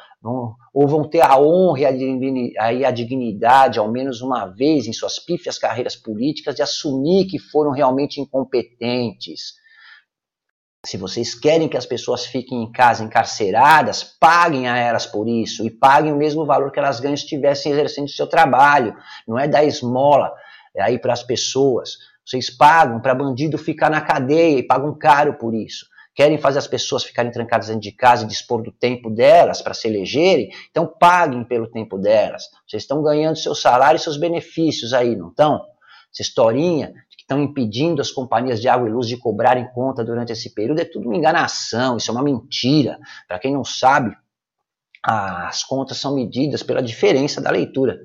Ou 0.75 0.87
vão 0.89 1.09
ter 1.09 1.21
a 1.21 1.39
honra 1.39 1.81
e 1.81 2.85
a 2.85 2.91
dignidade, 2.91 3.79
ao 3.79 3.91
menos 3.91 4.21
uma 4.21 4.47
vez 4.47 4.87
em 4.87 4.93
suas 4.93 5.19
pífias 5.19 5.59
carreiras 5.59 5.95
políticas, 5.95 6.57
de 6.57 6.63
assumir 6.63 7.27
que 7.27 7.39
foram 7.39 7.71
realmente 7.71 8.21
incompetentes. 8.21 9.61
Se 10.85 10.97
vocês 10.97 11.33
querem 11.33 11.69
que 11.69 11.77
as 11.77 11.87
pessoas 11.87 12.27
fiquem 12.27 12.65
em 12.65 12.73
casa 12.73 13.05
encarceradas, 13.05 14.03
paguem 14.03 14.67
a 14.67 14.77
elas 14.77 15.07
por 15.07 15.29
isso 15.29 15.65
e 15.65 15.71
paguem 15.71 16.13
o 16.13 16.17
mesmo 16.17 16.45
valor 16.45 16.73
que 16.73 16.79
elas 16.81 16.99
ganham 16.99 17.17
se 17.17 17.23
estivessem 17.23 17.71
exercendo 17.71 18.07
o 18.07 18.11
seu 18.11 18.27
trabalho. 18.27 18.97
Não 19.27 19.39
é 19.39 19.47
dar 19.47 19.63
esmola 19.63 20.33
é 20.75 20.83
aí 20.83 20.99
para 20.99 21.13
as 21.13 21.23
pessoas. 21.23 21.99
Vocês 22.27 22.51
pagam 22.51 23.01
para 23.01 23.15
bandido 23.15 23.57
ficar 23.59 23.91
na 23.91 24.01
cadeia 24.01 24.59
e 24.59 24.67
pagam 24.67 24.93
caro 24.99 25.35
por 25.35 25.55
isso. 25.55 25.87
Querem 26.17 26.37
fazer 26.37 26.59
as 26.59 26.67
pessoas 26.67 27.05
ficarem 27.05 27.31
trancadas 27.31 27.69
dentro 27.69 27.83
de 27.83 27.93
casa 27.93 28.25
e 28.25 28.29
dispor 28.29 28.61
do 28.61 28.73
tempo 28.73 29.09
delas 29.09 29.63
para 29.63 29.75
se 29.75 29.87
elegerem? 29.87 30.51
Então 30.69 30.85
paguem 30.85 31.45
pelo 31.45 31.71
tempo 31.71 31.97
delas. 31.97 32.51
Vocês 32.67 32.83
estão 32.83 33.01
ganhando 33.05 33.37
seu 33.37 33.55
salário 33.55 33.99
e 33.99 34.01
seus 34.01 34.17
benefícios 34.17 34.93
aí, 34.93 35.15
não 35.15 35.29
estão? 35.29 35.65
Essa 36.13 36.23
historinha 36.23 36.93
que 37.23 37.25
estão 37.25 37.41
impedindo 37.41 38.03
as 38.03 38.11
companhias 38.11 38.61
de 38.61 38.69
água 38.69 38.89
e 38.89 38.93
luz 38.93 39.07
de 39.07 39.17
cobrarem 39.17 39.69
conta 39.73 40.05
durante 40.05 40.33
esse 40.33 40.53
período 40.53 40.81
é 40.81 40.85
tudo 40.85 41.07
uma 41.07 41.17
enganação, 41.17 41.97
isso 41.97 42.11
é 42.11 42.15
uma 42.15 42.23
mentira. 42.23 42.99
Para 43.29 43.39
quem 43.39 43.53
não 43.53 43.65
sabe, 43.65 44.15
as 45.05 45.63
contas 45.63 45.99
são 45.99 46.15
medidas 46.15 46.63
pela 46.63 46.83
diferença 46.83 47.41
da 47.41 47.51
leitura 47.51 47.99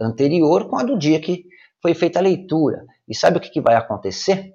anterior 0.00 0.68
com 0.68 0.78
a 0.78 0.82
do 0.82 0.98
dia 0.98 1.20
que 1.20 1.44
foi 1.80 1.94
feita 1.94 2.18
a 2.18 2.22
leitura. 2.22 2.84
E 3.06 3.14
sabe 3.14 3.36
o 3.36 3.40
que, 3.40 3.50
que 3.50 3.60
vai 3.60 3.74
acontecer? 3.74 4.54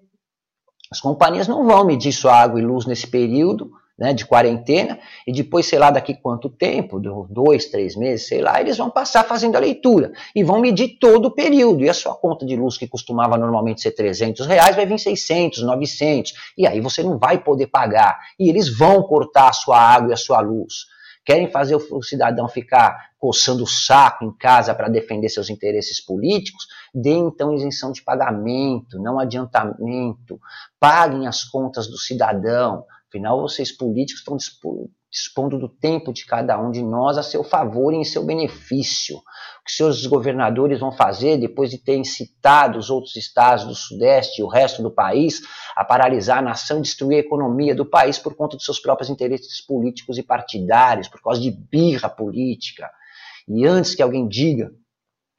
As 0.92 1.00
companhias 1.00 1.48
não 1.48 1.66
vão 1.66 1.86
medir 1.86 2.12
sua 2.12 2.34
água 2.34 2.60
e 2.60 2.66
luz 2.66 2.86
nesse 2.86 3.08
período 3.08 3.70
né, 3.98 4.13
de 4.13 4.25
quarentena, 4.25 5.00
e 5.25 5.32
depois, 5.32 5.66
sei 5.66 5.80
lá, 5.80 5.89
daqui 5.89 6.13
quanto 6.13 6.50
tempo, 6.50 7.00
dois, 7.30 7.66
três 7.66 7.96
meses, 7.96 8.27
sei 8.27 8.42
lá, 8.42 8.62
eles 8.62 8.77
vão 8.77 8.89
passar 8.89 9.24
fazendo 9.24 9.56
a 9.56 9.60
leitura 9.60 10.12
e 10.36 10.44
vão 10.44 10.60
medir 10.60 10.98
todo 11.00 11.25
o 11.25 11.32
período. 11.32 11.84
E 11.84 11.89
a 11.89 11.94
sua 11.94 12.13
conta 12.13 12.46
de 12.46 12.56
luz, 12.56 12.77
que 12.77 12.88
costumava 12.88 13.38
normalmente 13.38 13.82
ser 13.82 13.92
300 13.92 14.46
reais, 14.46 14.75
vai 14.75 14.86
vir 14.86 15.00
600, 15.00 15.63
900, 15.63 16.34
e 16.58 16.68
aí 16.68 16.80
você 16.80 17.01
não 17.01 17.18
vai 17.18 17.39
poder 17.39 17.68
pagar. 17.68 18.20
E 18.39 18.50
eles 18.50 18.70
vão 18.70 19.01
cortar 19.01 19.50
a 19.50 19.54
sua 19.54 19.80
água 19.80 20.12
e 20.12 20.13
a 20.13 20.18
sua 20.18 20.42
luz. 20.42 20.86
Querem 21.27 21.51
fazer 21.51 21.75
o 21.75 22.01
cidadão 22.01 22.48
ficar 22.48 23.10
coçando 23.20 23.63
o 23.63 23.68
saco 23.68 24.24
em 24.24 24.32
casa 24.32 24.74
para 24.74 24.88
defender 24.88 25.27
seus 25.27 25.50
interesses 25.50 26.00
políticos? 26.00 26.66
Dê 26.96 27.12
então 27.12 27.54
isenção 27.54 27.92
de 27.92 28.01
pagamento, 28.01 28.98
não 28.98 29.20
adiantamento. 29.20 30.39
Paguem 30.80 31.27
as 31.27 31.44
contas 31.44 31.88
do 31.88 31.98
cidadão. 31.98 32.86
Afinal, 33.10 33.42
vocês 33.42 33.72
políticos 33.72 34.20
estão 34.20 34.36
dispondo 35.10 35.58
do 35.58 35.70
tempo 35.70 36.12
de 36.12 36.26
cada 36.26 36.60
um 36.60 36.72
de 36.72 36.84
nós 36.84 37.18
a 37.18 37.24
seu 37.24 37.42
favor 37.42 37.94
e 37.94 37.98
em 37.98 38.04
seu 38.04 38.26
benefício. 38.26 39.16
O 39.16 39.22
que 39.66 39.72
seus 39.72 40.06
governadores 40.06 40.82
vão 40.82 40.92
fazer 40.92 41.38
depois 41.38 41.70
de 41.70 41.78
ter 41.78 41.96
incitado 41.96 42.78
os 42.78 42.90
outros 42.90 43.16
estados 43.16 43.64
do 43.64 43.74
Sudeste 43.74 44.42
e 44.42 44.44
o 44.44 44.50
resto 44.50 44.84
do 44.84 44.92
país 44.92 45.42
a 45.76 45.86
paralisar 45.86 46.40
a 46.40 46.42
nação 46.42 46.80
e 46.80 46.82
destruir 46.82 47.18
a 47.18 47.22
economia 47.22 47.74
do 47.74 47.86
país 47.86 48.20
por 48.20 48.36
conta 48.36 48.58
dos 48.58 48.66
seus 48.66 48.80
próprios 48.80 49.10
interesses 49.10 49.66
políticos 49.66 50.18
e 50.18 50.24
partidários, 50.24 51.08
por 51.08 51.22
causa 51.22 51.40
de 51.40 51.52
birra 51.52 52.10
política. 52.10 52.92
E 53.48 53.66
antes 53.66 53.96
que 53.96 54.04
alguém 54.04 54.28
diga 54.28 54.70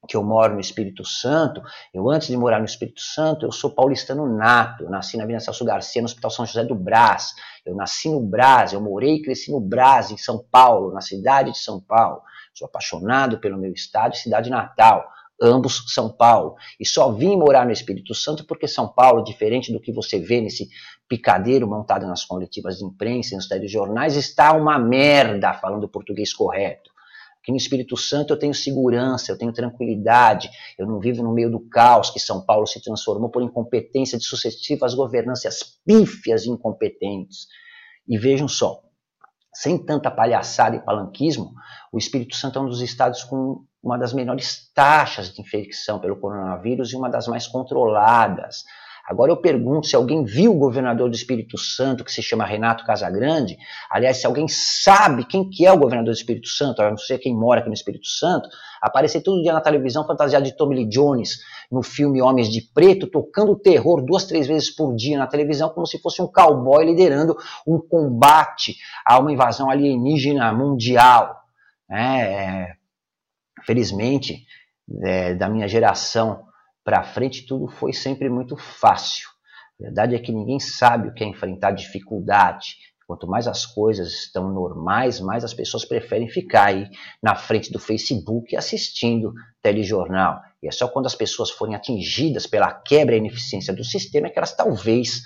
que 0.07 0.17
eu 0.17 0.23
moro 0.23 0.55
no 0.55 0.61
Espírito 0.61 1.05
Santo, 1.05 1.62
eu 1.93 2.09
antes 2.09 2.28
de 2.28 2.37
morar 2.37 2.61
no 2.61 2.64
Espírito 2.64 3.00
Santo, 3.00 3.45
eu 3.45 3.52
sou 3.52 3.71
paulistano 3.71 4.26
nato, 4.26 4.85
eu 4.85 4.90
nasci 4.90 5.17
na 5.17 5.26
Vila 5.26 5.40
Celso 5.40 5.64
Garcia, 5.64 6.00
no 6.00 6.07
Hospital 6.07 6.31
São 6.31 6.47
José 6.47 6.64
do 6.64 6.75
Brás, 6.75 7.35
eu 7.67 7.75
nasci 7.75 8.09
no 8.09 8.21
Brás, 8.21 8.73
eu 8.73 8.81
morei 8.81 9.17
e 9.17 9.23
cresci 9.23 9.50
no 9.50 9.61
Brás, 9.61 10.11
em 10.11 10.17
São 10.17 10.45
Paulo, 10.50 10.93
na 10.93 11.00
cidade 11.00 11.50
de 11.50 11.59
São 11.59 11.81
Paulo, 11.81 12.23
sou 12.55 12.67
apaixonado 12.67 13.38
pelo 13.38 13.59
meu 13.59 13.73
estado 13.73 14.14
e 14.14 14.19
cidade 14.19 14.50
natal, 14.50 15.05
ambos 15.40 15.85
São 15.88 16.09
Paulo, 16.09 16.55
e 16.78 16.87
só 16.87 17.11
vim 17.12 17.37
morar 17.37 17.64
no 17.64 17.73
Espírito 17.73 18.14
Santo 18.14 18.45
porque 18.47 18.69
São 18.69 18.88
Paulo, 18.88 19.25
diferente 19.25 19.73
do 19.73 19.81
que 19.81 19.93
você 19.93 20.19
vê 20.19 20.40
nesse 20.40 20.69
picadeiro 21.09 21.67
montado 21.67 22.07
nas 22.07 22.25
coletivas 22.25 22.78
de 22.78 22.85
imprensa, 22.85 23.35
nos 23.35 23.49
telejornais, 23.49 24.17
está 24.17 24.52
uma 24.52 24.78
merda, 24.78 25.55
falando 25.55 25.88
português 25.88 26.33
correto. 26.33 26.90
Aqui 27.49 27.52
no 27.52 27.57
Espírito 27.57 27.97
Santo 27.97 28.35
eu 28.35 28.38
tenho 28.38 28.52
segurança, 28.52 29.33
eu 29.33 29.38
tenho 29.38 29.55
tranquilidade, 29.55 30.50
eu 30.78 30.87
não 30.87 31.00
vivo 31.00 31.23
no 31.23 31.33
meio 31.33 31.50
do 31.50 31.59
caos 31.59 32.11
que 32.11 32.21
São 32.21 32.45
Paulo 32.45 32.67
se 32.67 32.78
transformou 32.83 33.31
por 33.31 33.43
incompetência 33.43 34.19
de 34.19 34.25
sucessivas 34.25 34.93
governâncias 34.93 35.81
pífias 35.83 36.45
e 36.45 36.50
incompetentes. 36.50 37.47
E 38.07 38.19
vejam 38.19 38.47
só, 38.47 38.83
sem 39.55 39.83
tanta 39.83 40.11
palhaçada 40.11 40.76
e 40.76 40.85
palanquismo, 40.85 41.55
o 41.90 41.97
Espírito 41.97 42.37
Santo 42.37 42.59
é 42.59 42.62
um 42.62 42.69
dos 42.69 42.83
estados 42.83 43.25
com 43.25 43.64
uma 43.83 43.97
das 43.97 44.12
menores 44.12 44.71
taxas 44.75 45.33
de 45.33 45.40
infecção 45.40 45.99
pelo 45.99 46.21
coronavírus 46.21 46.93
e 46.93 46.97
uma 46.97 47.09
das 47.09 47.26
mais 47.28 47.47
controladas. 47.47 48.64
Agora 49.09 49.33
eu 49.33 49.38
pergunto 49.38 49.87
se 49.87 49.97
alguém 49.97 50.23
viu 50.23 50.53
o 50.53 50.59
governador 50.59 51.09
do 51.09 51.17
Espírito 51.17 51.57
Santo, 51.57 52.05
que 52.05 52.12
se 52.12 52.23
chama 52.23 52.45
Renato 52.45 52.85
Casagrande, 52.85 53.57
aliás, 53.91 54.19
se 54.19 54.27
alguém 54.27 54.47
sabe 54.47 55.25
quem 55.25 55.49
que 55.49 55.65
é 55.65 55.73
o 55.73 55.79
governador 55.79 56.12
do 56.12 56.17
Espírito 56.17 56.47
Santo, 56.47 56.83
eu 56.83 56.91
não 56.91 56.99
sei 56.99 57.17
quem 57.17 57.35
mora 57.35 57.61
aqui 57.61 57.69
no 57.71 57.75
Espírito 57.75 58.07
Santo, 58.07 58.50
aparecer 58.83 59.23
todo 59.23 59.41
dia 59.41 59.55
na 59.55 59.62
televisão 59.62 60.07
fantasiado 60.07 60.45
de 60.45 60.55
Tommy 60.55 60.77
Lee 60.77 60.88
Jones, 60.88 61.38
no 61.73 61.83
filme 61.83 62.21
Homens 62.21 62.50
de 62.50 62.61
Preto, 62.61 63.07
tocando 63.07 63.57
terror 63.57 64.05
duas, 64.05 64.27
três 64.27 64.47
vezes 64.47 64.69
por 64.71 64.95
dia 64.95 65.17
na 65.17 65.27
televisão, 65.27 65.71
como 65.71 65.87
se 65.87 65.99
fosse 65.99 66.21
um 66.21 66.27
cowboy 66.27 66.85
liderando 66.85 67.35
um 67.67 67.81
combate 67.81 68.77
a 69.07 69.19
uma 69.19 69.33
invasão 69.33 69.71
alienígena 69.71 70.53
mundial. 70.53 71.35
É, 71.91 71.97
é, 71.97 72.73
felizmente, 73.65 74.45
é, 75.03 75.35
da 75.35 75.49
minha 75.49 75.67
geração, 75.67 76.48
para 76.88 77.02
frente 77.02 77.45
tudo 77.45 77.68
foi 77.68 77.92
sempre 77.92 78.30
muito 78.30 78.57
fácil. 78.57 79.28
A 79.78 79.85
verdade 79.85 80.14
é 80.14 80.18
que 80.18 80.33
ninguém 80.33 80.59
sabe 80.59 81.09
o 81.09 81.12
que 81.12 81.23
é 81.23 81.26
enfrentar 81.26 81.73
dificuldade. 81.73 82.76
Quanto 83.07 83.26
mais 83.26 83.47
as 83.47 83.66
coisas 83.66 84.11
estão 84.11 84.50
normais, 84.50 85.21
mais 85.21 85.45
as 85.45 85.52
pessoas 85.52 85.85
preferem 85.85 86.30
ficar 86.30 86.68
aí 86.68 86.88
na 87.23 87.35
frente 87.35 87.71
do 87.71 87.78
Facebook 87.78 88.57
assistindo 88.57 89.35
telejornal. 89.61 90.40
E 90.62 90.66
é 90.68 90.71
só 90.71 90.88
quando 90.88 91.04
as 91.04 91.14
pessoas 91.14 91.50
forem 91.50 91.75
atingidas 91.75 92.47
pela 92.47 92.73
quebra 92.73 93.14
e 93.14 93.18
ineficiência 93.18 93.75
do 93.75 93.85
sistema 93.85 94.30
que 94.30 94.38
elas 94.38 94.57
talvez 94.57 95.25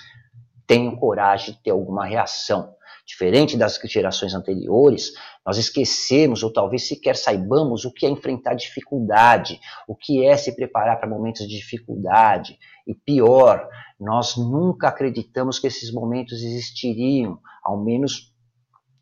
tenham 0.67 0.97
coragem 0.97 1.55
de 1.55 1.63
ter 1.63 1.71
alguma 1.71 2.05
reação. 2.05 2.75
Diferente 3.05 3.57
das 3.57 3.81
gerações 3.85 4.33
anteriores, 4.33 5.13
nós 5.45 5.59
esquecemos 5.59 6.43
ou 6.43 6.53
talvez 6.53 6.87
sequer 6.87 7.17
saibamos 7.17 7.85
o 7.85 7.93
que 7.93 8.07
é 8.07 8.09
enfrentar 8.09 8.55
dificuldade, 8.55 9.59
o 9.89 9.97
que 9.97 10.25
é 10.25 10.37
se 10.37 10.55
preparar 10.55 11.01
para 11.01 11.09
momentos 11.09 11.49
de 11.49 11.57
dificuldade. 11.57 12.57
E 12.87 12.95
pior, 12.95 13.69
nós 13.99 14.37
nunca 14.37 14.89
acreditamos 14.89 15.59
que 15.59 15.67
esses 15.67 15.93
momentos 15.93 16.43
existiriam, 16.43 17.41
ao 17.63 17.77
menos 17.77 18.33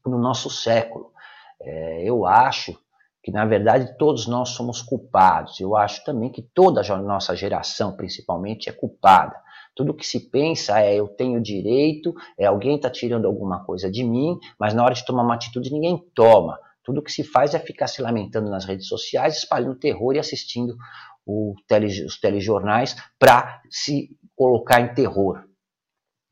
no 0.06 0.18
nosso 0.18 0.48
século. 0.48 1.12
É, 1.60 2.02
eu 2.02 2.26
acho 2.26 2.78
que, 3.22 3.30
na 3.30 3.44
verdade, 3.44 3.98
todos 3.98 4.26
nós 4.26 4.50
somos 4.50 4.80
culpados. 4.80 5.60
Eu 5.60 5.76
acho 5.76 6.02
também 6.04 6.30
que 6.30 6.40
toda 6.40 6.80
a 6.80 6.96
nossa 6.96 7.36
geração, 7.36 7.94
principalmente, 7.96 8.70
é 8.70 8.72
culpada. 8.72 9.36
Tudo 9.74 9.94
que 9.94 10.06
se 10.06 10.30
pensa 10.30 10.80
é 10.80 10.94
eu 10.94 11.08
tenho 11.08 11.40
direito, 11.40 12.14
é 12.38 12.46
alguém 12.46 12.76
está 12.76 12.90
tirando 12.90 13.26
alguma 13.26 13.64
coisa 13.64 13.90
de 13.90 14.04
mim, 14.04 14.36
mas 14.58 14.74
na 14.74 14.84
hora 14.84 14.94
de 14.94 15.04
tomar 15.04 15.22
uma 15.22 15.34
atitude 15.34 15.72
ninguém 15.72 16.02
toma. 16.14 16.58
Tudo 16.82 17.02
que 17.02 17.12
se 17.12 17.22
faz 17.22 17.54
é 17.54 17.58
ficar 17.58 17.86
se 17.86 18.02
lamentando 18.02 18.50
nas 18.50 18.64
redes 18.64 18.86
sociais, 18.88 19.36
espalhando 19.36 19.78
terror 19.78 20.14
e 20.14 20.18
assistindo 20.18 20.76
tele, 21.66 21.86
os 22.04 22.18
telejornais 22.18 22.96
para 23.18 23.60
se 23.70 24.10
colocar 24.34 24.80
em 24.80 24.94
terror. 24.94 25.44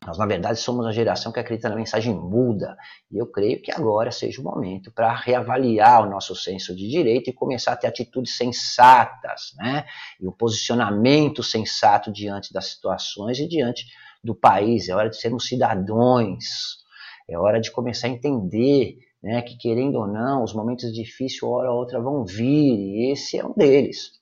Nós, 0.06 0.16
na 0.16 0.26
verdade, 0.26 0.60
somos 0.60 0.86
a 0.86 0.92
geração 0.92 1.32
que 1.32 1.40
acredita 1.40 1.68
na 1.68 1.76
mensagem 1.76 2.14
muda. 2.14 2.76
E 3.10 3.18
eu 3.18 3.26
creio 3.26 3.60
que 3.60 3.72
agora 3.72 4.10
seja 4.10 4.40
o 4.40 4.44
momento 4.44 4.90
para 4.92 5.14
reavaliar 5.14 6.02
o 6.02 6.10
nosso 6.10 6.34
senso 6.34 6.74
de 6.74 6.88
direito 6.88 7.28
e 7.28 7.32
começar 7.32 7.72
a 7.72 7.76
ter 7.76 7.88
atitudes 7.88 8.36
sensatas, 8.36 9.52
né? 9.56 9.84
E 10.20 10.26
o 10.26 10.32
posicionamento 10.32 11.42
sensato 11.42 12.12
diante 12.12 12.52
das 12.52 12.66
situações 12.66 13.38
e 13.38 13.48
diante 13.48 13.86
do 14.22 14.34
país. 14.34 14.88
É 14.88 14.94
hora 14.94 15.10
de 15.10 15.16
sermos 15.16 15.46
cidadãos. 15.46 16.78
É 17.28 17.36
hora 17.38 17.60
de 17.60 17.70
começar 17.70 18.06
a 18.06 18.10
entender 18.10 18.98
né, 19.22 19.42
que, 19.42 19.56
querendo 19.58 19.96
ou 19.96 20.06
não, 20.06 20.42
os 20.42 20.54
momentos 20.54 20.92
difíceis, 20.92 21.42
hora 21.42 21.70
ou 21.70 21.78
outra, 21.78 22.00
vão 22.00 22.24
vir. 22.24 22.46
E 22.46 23.12
esse 23.12 23.38
é 23.38 23.44
um 23.44 23.52
deles. 23.52 24.12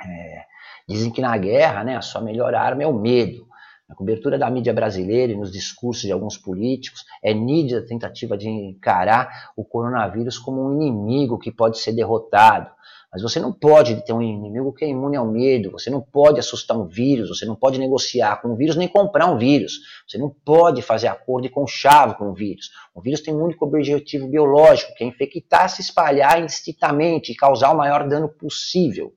É, 0.00 0.44
dizem 0.88 1.12
que 1.12 1.20
na 1.20 1.36
guerra, 1.36 1.84
né, 1.84 1.96
a 1.96 2.02
sua 2.02 2.20
melhor 2.20 2.54
arma 2.54 2.82
é 2.82 2.86
o 2.86 2.92
medo. 2.92 3.46
Na 3.88 3.94
cobertura 3.94 4.36
da 4.36 4.50
mídia 4.50 4.74
brasileira 4.74 5.32
e 5.32 5.36
nos 5.36 5.52
discursos 5.52 6.02
de 6.02 6.10
alguns 6.10 6.36
políticos, 6.36 7.04
é 7.22 7.32
nítida 7.32 7.80
a 7.80 7.86
tentativa 7.86 8.36
de 8.36 8.48
encarar 8.48 9.52
o 9.56 9.64
coronavírus 9.64 10.38
como 10.38 10.60
um 10.60 10.74
inimigo 10.74 11.38
que 11.38 11.52
pode 11.52 11.78
ser 11.78 11.92
derrotado. 11.92 12.68
Mas 13.12 13.22
você 13.22 13.38
não 13.38 13.52
pode 13.52 14.04
ter 14.04 14.12
um 14.12 14.20
inimigo 14.20 14.72
que 14.72 14.84
é 14.84 14.88
imune 14.88 15.16
ao 15.16 15.26
medo, 15.26 15.70
você 15.70 15.88
não 15.88 16.00
pode 16.00 16.40
assustar 16.40 16.76
um 16.76 16.86
vírus, 16.86 17.28
você 17.28 17.46
não 17.46 17.54
pode 17.54 17.78
negociar 17.78 18.42
com 18.42 18.48
o 18.48 18.56
vírus 18.56 18.74
nem 18.74 18.88
comprar 18.88 19.26
um 19.32 19.38
vírus, 19.38 19.78
você 20.06 20.18
não 20.18 20.34
pode 20.44 20.82
fazer 20.82 21.06
acordo 21.06 21.46
e 21.46 21.50
conchavo 21.50 22.16
com 22.16 22.28
o 22.30 22.34
vírus. 22.34 22.70
O 22.92 23.00
vírus 23.00 23.20
tem 23.20 23.32
um 23.32 23.42
único 23.42 23.64
objetivo 23.64 24.28
biológico, 24.28 24.92
que 24.94 25.04
é 25.04 25.06
infectar, 25.06 25.70
se 25.70 25.80
espalhar 25.80 26.42
indistintamente 26.42 27.30
e 27.30 27.36
causar 27.36 27.70
o 27.70 27.78
maior 27.78 28.08
dano 28.08 28.28
possível. 28.28 29.14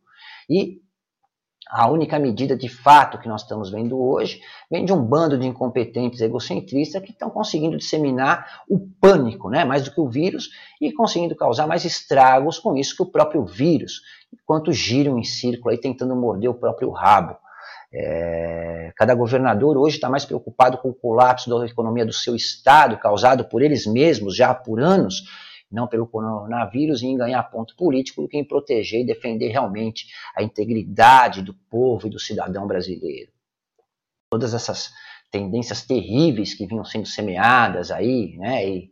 E 0.48 0.80
a 1.70 1.88
única 1.88 2.18
medida 2.18 2.58
de 2.58 2.68
fato 2.68 3.20
que 3.20 3.28
nós 3.28 3.44
estamos 3.44 3.70
vendo 3.70 4.02
hoje 4.02 4.42
vem 4.72 4.84
de 4.84 4.92
um 4.92 5.00
bando 5.00 5.38
de 5.38 5.46
incompetentes 5.46 6.20
egocentristas 6.20 7.02
que 7.04 7.12
estão 7.12 7.30
conseguindo 7.30 7.78
disseminar 7.78 8.64
o 8.68 8.80
pânico, 9.00 9.52
né, 9.52 9.64
mais 9.64 9.84
do 9.84 9.92
que 9.92 10.02
o 10.02 10.10
vírus, 10.10 10.50
e 10.82 10.92
conseguindo 10.92 11.36
causar 11.36 11.68
mais 11.68 11.86
estragos 11.86 12.58
com 12.58 12.76
isso 12.76 12.96
que 12.96 13.04
o 13.04 13.12
próprio 13.12 13.46
vírus, 13.46 14.02
enquanto 14.34 14.74
giram 14.74 15.20
em 15.20 15.24
círculo 15.24 15.70
aí 15.70 15.78
tentando 15.78 16.16
morder 16.16 16.50
o 16.50 16.56
próprio 16.56 16.90
rabo. 16.90 17.38
É, 17.94 18.92
cada 18.96 19.14
governador 19.14 19.78
hoje 19.78 19.96
está 19.96 20.10
mais 20.10 20.26
preocupado 20.26 20.78
com 20.80 20.90
o 20.90 20.94
colapso 20.94 21.50
da 21.50 21.66
economia 21.66 22.06
do 22.06 22.14
seu 22.14 22.36
estado, 22.36 22.98
causado 22.98 23.46
por 23.46 23.62
eles 23.62 23.86
mesmos 23.86 24.36
já 24.36 24.54
por 24.56 24.80
anos, 24.80 25.24
não 25.72 25.88
pelo 25.88 26.08
coronavírus, 26.08 27.02
e 27.02 27.08
em 27.08 27.18
ganhar 27.18 27.44
ponto 27.44 27.76
político 27.76 28.22
do 28.22 28.28
que 28.28 28.38
em 28.38 28.44
proteger 28.44 29.02
e 29.02 29.06
defender 29.06 29.50
realmente 29.50 30.08
a 30.36 30.42
integridade 30.42 31.42
do 31.42 31.54
povo 31.54 32.08
e 32.08 32.10
do 32.10 32.20
cidadão 32.20 32.66
brasileiro. 32.66 33.32
Todas 34.32 34.54
essas 34.54 34.92
tendências 35.32 35.86
terríveis 35.86 36.54
que 36.54 36.66
vinham 36.66 36.84
sendo 36.84 37.06
semeadas 37.06 37.92
aí, 37.92 38.36
né, 38.38 38.68
e 38.68 38.92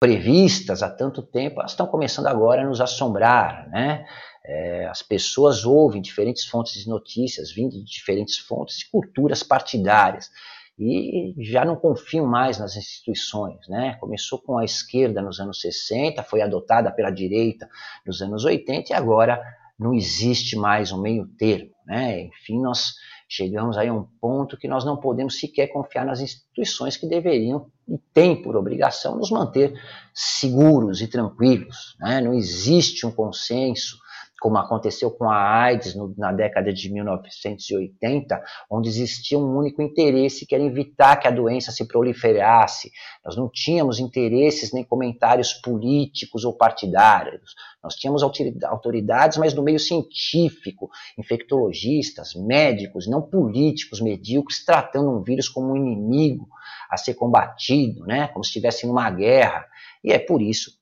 previstas 0.00 0.82
há 0.82 0.88
tanto 0.88 1.22
tempo, 1.22 1.60
elas 1.60 1.72
estão 1.72 1.86
começando 1.86 2.26
agora 2.26 2.62
a 2.62 2.66
nos 2.66 2.80
assombrar, 2.80 3.68
né? 3.68 4.06
É, 4.42 4.86
as 4.86 5.02
pessoas 5.02 5.66
ouvem 5.66 6.00
diferentes 6.00 6.46
fontes 6.46 6.72
de 6.72 6.88
notícias, 6.88 7.52
vindo 7.52 7.72
de 7.72 7.84
diferentes 7.84 8.38
fontes 8.38 8.80
e 8.80 8.90
culturas 8.90 9.42
partidárias 9.42 10.30
e 10.80 11.34
já 11.44 11.62
não 11.62 11.76
confiam 11.76 12.26
mais 12.26 12.58
nas 12.58 12.74
instituições. 12.74 13.68
Né? 13.68 13.96
Começou 14.00 14.38
com 14.38 14.56
a 14.56 14.64
esquerda 14.64 15.20
nos 15.20 15.38
anos 15.38 15.60
60, 15.60 16.22
foi 16.22 16.40
adotada 16.40 16.90
pela 16.90 17.10
direita 17.10 17.68
nos 18.06 18.22
anos 18.22 18.46
80 18.46 18.92
e 18.92 18.96
agora 18.96 19.42
não 19.78 19.92
existe 19.92 20.56
mais 20.56 20.90
um 20.90 21.00
meio 21.00 21.26
termo. 21.38 21.70
Né? 21.86 22.22
Enfim, 22.22 22.60
nós 22.60 22.94
chegamos 23.28 23.76
aí 23.76 23.88
a 23.88 23.92
um 23.92 24.06
ponto 24.20 24.56
que 24.56 24.66
nós 24.66 24.84
não 24.84 24.96
podemos 24.96 25.38
sequer 25.38 25.68
confiar 25.68 26.06
nas 26.06 26.20
instituições 26.20 26.96
que 26.96 27.06
deveriam 27.06 27.70
e 27.86 27.98
têm 28.14 28.40
por 28.40 28.56
obrigação 28.56 29.16
nos 29.16 29.30
manter 29.30 29.78
seguros 30.14 31.02
e 31.02 31.08
tranquilos. 31.08 31.94
Né? 32.00 32.22
Não 32.22 32.32
existe 32.32 33.06
um 33.06 33.12
consenso 33.12 33.98
como 34.40 34.56
aconteceu 34.56 35.10
com 35.10 35.30
a 35.30 35.36
AIDS 35.36 35.94
no, 35.94 36.14
na 36.16 36.32
década 36.32 36.72
de 36.72 36.90
1980, 36.90 38.42
onde 38.70 38.88
existia 38.88 39.38
um 39.38 39.56
único 39.56 39.82
interesse, 39.82 40.46
que 40.46 40.54
era 40.54 40.64
evitar 40.64 41.16
que 41.16 41.28
a 41.28 41.30
doença 41.30 41.70
se 41.70 41.86
proliferasse. 41.86 42.90
Nós 43.22 43.36
não 43.36 43.50
tínhamos 43.50 44.00
interesses 44.00 44.72
nem 44.72 44.82
comentários 44.82 45.52
políticos 45.52 46.44
ou 46.44 46.54
partidários. 46.56 47.54
Nós 47.84 47.94
tínhamos 47.94 48.22
autoridades, 48.22 49.36
mas 49.36 49.52
no 49.52 49.62
meio 49.62 49.78
científico, 49.78 50.90
infectologistas, 51.18 52.34
médicos, 52.34 53.06
não 53.06 53.20
políticos 53.20 54.00
medíocres, 54.00 54.64
tratando 54.64 55.10
um 55.10 55.22
vírus 55.22 55.48
como 55.48 55.72
um 55.72 55.76
inimigo 55.76 56.48
a 56.90 56.96
ser 56.96 57.14
combatido, 57.14 58.06
né? 58.06 58.28
como 58.28 58.42
se 58.42 58.48
estivesse 58.48 58.86
em 58.86 58.90
uma 58.90 59.10
guerra. 59.10 59.66
E 60.02 60.12
é 60.12 60.18
por 60.18 60.40
isso 60.40 60.79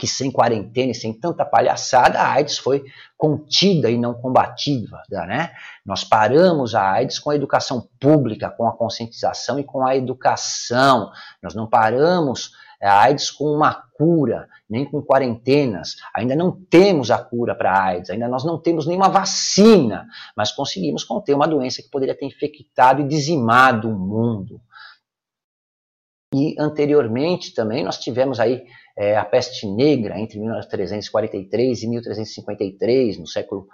que 0.00 0.06
sem 0.06 0.30
quarentena 0.30 0.92
e 0.92 0.94
sem 0.94 1.12
tanta 1.12 1.44
palhaçada, 1.44 2.18
a 2.18 2.32
AIDS 2.32 2.56
foi 2.56 2.82
contida 3.18 3.90
e 3.90 3.98
não 3.98 4.14
combatida, 4.14 5.02
né? 5.10 5.50
Nós 5.84 6.02
paramos 6.02 6.74
a 6.74 6.90
AIDS 6.90 7.18
com 7.18 7.28
a 7.28 7.36
educação 7.36 7.86
pública, 8.00 8.48
com 8.48 8.66
a 8.66 8.72
conscientização 8.72 9.58
e 9.58 9.64
com 9.64 9.86
a 9.86 9.94
educação. 9.94 11.10
Nós 11.42 11.54
não 11.54 11.66
paramos 11.66 12.52
a 12.82 12.98
AIDS 13.02 13.30
com 13.30 13.44
uma 13.44 13.74
cura, 13.74 14.48
nem 14.70 14.86
com 14.86 15.02
quarentenas. 15.02 15.96
Ainda 16.16 16.34
não 16.34 16.50
temos 16.50 17.10
a 17.10 17.18
cura 17.18 17.54
para 17.54 17.70
a 17.70 17.82
AIDS, 17.82 18.08
ainda 18.08 18.26
nós 18.26 18.42
não 18.42 18.56
temos 18.56 18.86
nenhuma 18.86 19.10
vacina, 19.10 20.08
mas 20.34 20.50
conseguimos 20.50 21.04
conter 21.04 21.34
uma 21.34 21.46
doença 21.46 21.82
que 21.82 21.90
poderia 21.90 22.16
ter 22.16 22.24
infectado 22.24 23.02
e 23.02 23.06
dizimado 23.06 23.86
o 23.86 23.98
mundo. 23.98 24.62
E 26.32 26.54
anteriormente 26.58 27.52
também 27.52 27.82
nós 27.82 27.98
tivemos 27.98 28.38
aí 28.38 28.64
é, 28.96 29.16
a 29.16 29.24
peste 29.24 29.66
negra 29.66 30.18
entre 30.18 30.38
1343 30.38 31.82
e 31.82 31.88
1353, 31.88 33.18
no 33.18 33.26
século 33.26 33.66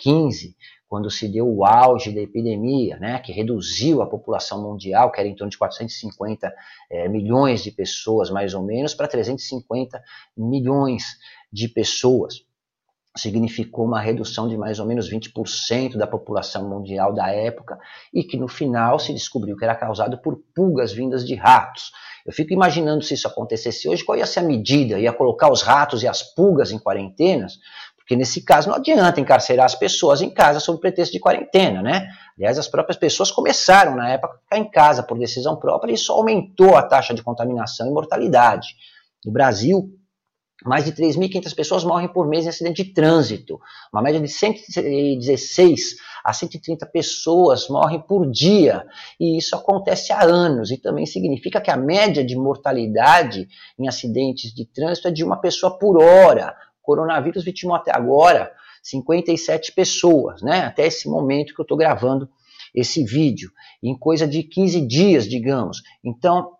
XV, 0.00 0.48
é, 0.48 0.54
quando 0.88 1.08
se 1.08 1.28
deu 1.28 1.48
o 1.48 1.64
auge 1.64 2.10
da 2.12 2.20
epidemia, 2.20 2.98
né, 2.98 3.20
que 3.20 3.30
reduziu 3.30 4.02
a 4.02 4.08
população 4.08 4.60
mundial, 4.60 5.12
que 5.12 5.20
era 5.20 5.28
em 5.28 5.36
torno 5.36 5.50
de 5.50 5.58
450 5.58 6.52
é, 6.90 7.08
milhões 7.08 7.62
de 7.62 7.70
pessoas, 7.70 8.30
mais 8.30 8.54
ou 8.54 8.64
menos, 8.64 8.92
para 8.92 9.06
350 9.06 10.02
milhões 10.36 11.04
de 11.52 11.68
pessoas. 11.68 12.44
Significou 13.16 13.84
uma 13.84 14.00
redução 14.00 14.48
de 14.48 14.56
mais 14.56 14.78
ou 14.78 14.86
menos 14.86 15.10
20% 15.10 15.96
da 15.96 16.06
população 16.06 16.68
mundial 16.68 17.12
da 17.12 17.28
época 17.28 17.76
e 18.14 18.22
que 18.22 18.36
no 18.36 18.46
final 18.46 18.98
se 18.98 19.12
descobriu 19.12 19.56
que 19.56 19.64
era 19.64 19.74
causado 19.74 20.18
por 20.18 20.40
pulgas 20.54 20.92
vindas 20.92 21.26
de 21.26 21.34
ratos. 21.34 21.90
Eu 22.24 22.32
fico 22.32 22.52
imaginando 22.52 23.02
se 23.02 23.14
isso 23.14 23.26
acontecesse 23.26 23.88
hoje, 23.88 24.04
qual 24.04 24.16
ia 24.16 24.26
ser 24.26 24.40
a 24.40 24.42
medida? 24.42 24.98
Ia 24.98 25.12
colocar 25.12 25.50
os 25.50 25.62
ratos 25.62 26.02
e 26.02 26.08
as 26.08 26.22
pulgas 26.22 26.70
em 26.70 26.78
quarentenas? 26.78 27.58
Porque 27.96 28.16
nesse 28.16 28.44
caso 28.44 28.68
não 28.68 28.76
adianta 28.76 29.20
encarcerar 29.20 29.66
as 29.66 29.74
pessoas 29.74 30.20
em 30.20 30.30
casa 30.30 30.58
sob 30.60 30.80
pretexto 30.80 31.12
de 31.12 31.20
quarentena, 31.20 31.80
né? 31.82 32.08
Aliás, 32.36 32.58
as 32.58 32.66
próprias 32.66 32.96
pessoas 32.96 33.30
começaram 33.30 33.94
na 33.94 34.10
época 34.10 34.34
a 34.34 34.38
ficar 34.38 34.58
em 34.58 34.70
casa 34.70 35.02
por 35.02 35.18
decisão 35.18 35.56
própria 35.56 35.92
e 35.92 35.94
isso 35.94 36.12
aumentou 36.12 36.76
a 36.76 36.82
taxa 36.82 37.14
de 37.14 37.22
contaminação 37.22 37.86
e 37.86 37.90
mortalidade. 37.90 38.68
No 39.24 39.30
Brasil, 39.32 39.90
mais 40.64 40.84
de 40.84 40.92
3.500 40.92 41.54
pessoas 41.54 41.84
morrem 41.84 42.08
por 42.08 42.26
mês 42.28 42.44
em 42.44 42.48
acidente 42.48 42.84
de 42.84 42.92
trânsito. 42.92 43.60
Uma 43.92 44.02
média 44.02 44.20
de 44.20 44.28
116 44.28 45.96
a 46.24 46.32
130 46.32 46.86
pessoas 46.86 47.68
morrem 47.68 48.00
por 48.00 48.30
dia. 48.30 48.84
E 49.18 49.38
isso 49.38 49.56
acontece 49.56 50.12
há 50.12 50.22
anos. 50.22 50.70
E 50.70 50.76
também 50.76 51.06
significa 51.06 51.60
que 51.60 51.70
a 51.70 51.76
média 51.76 52.24
de 52.24 52.36
mortalidade 52.36 53.48
em 53.78 53.88
acidentes 53.88 54.52
de 54.54 54.64
trânsito 54.66 55.08
é 55.08 55.10
de 55.10 55.24
uma 55.24 55.40
pessoa 55.40 55.78
por 55.78 56.02
hora 56.02 56.54
coronavírus 56.90 57.44
vitimou 57.44 57.76
até 57.76 57.94
agora 57.94 58.52
57 58.82 59.72
pessoas, 59.72 60.42
né? 60.42 60.62
Até 60.62 60.86
esse 60.86 61.08
momento 61.08 61.54
que 61.54 61.60
eu 61.60 61.64
estou 61.64 61.78
gravando 61.78 62.28
esse 62.74 63.04
vídeo, 63.04 63.50
em 63.82 63.96
coisa 63.96 64.26
de 64.26 64.42
15 64.42 64.86
dias, 64.86 65.28
digamos. 65.28 65.82
Então, 66.04 66.52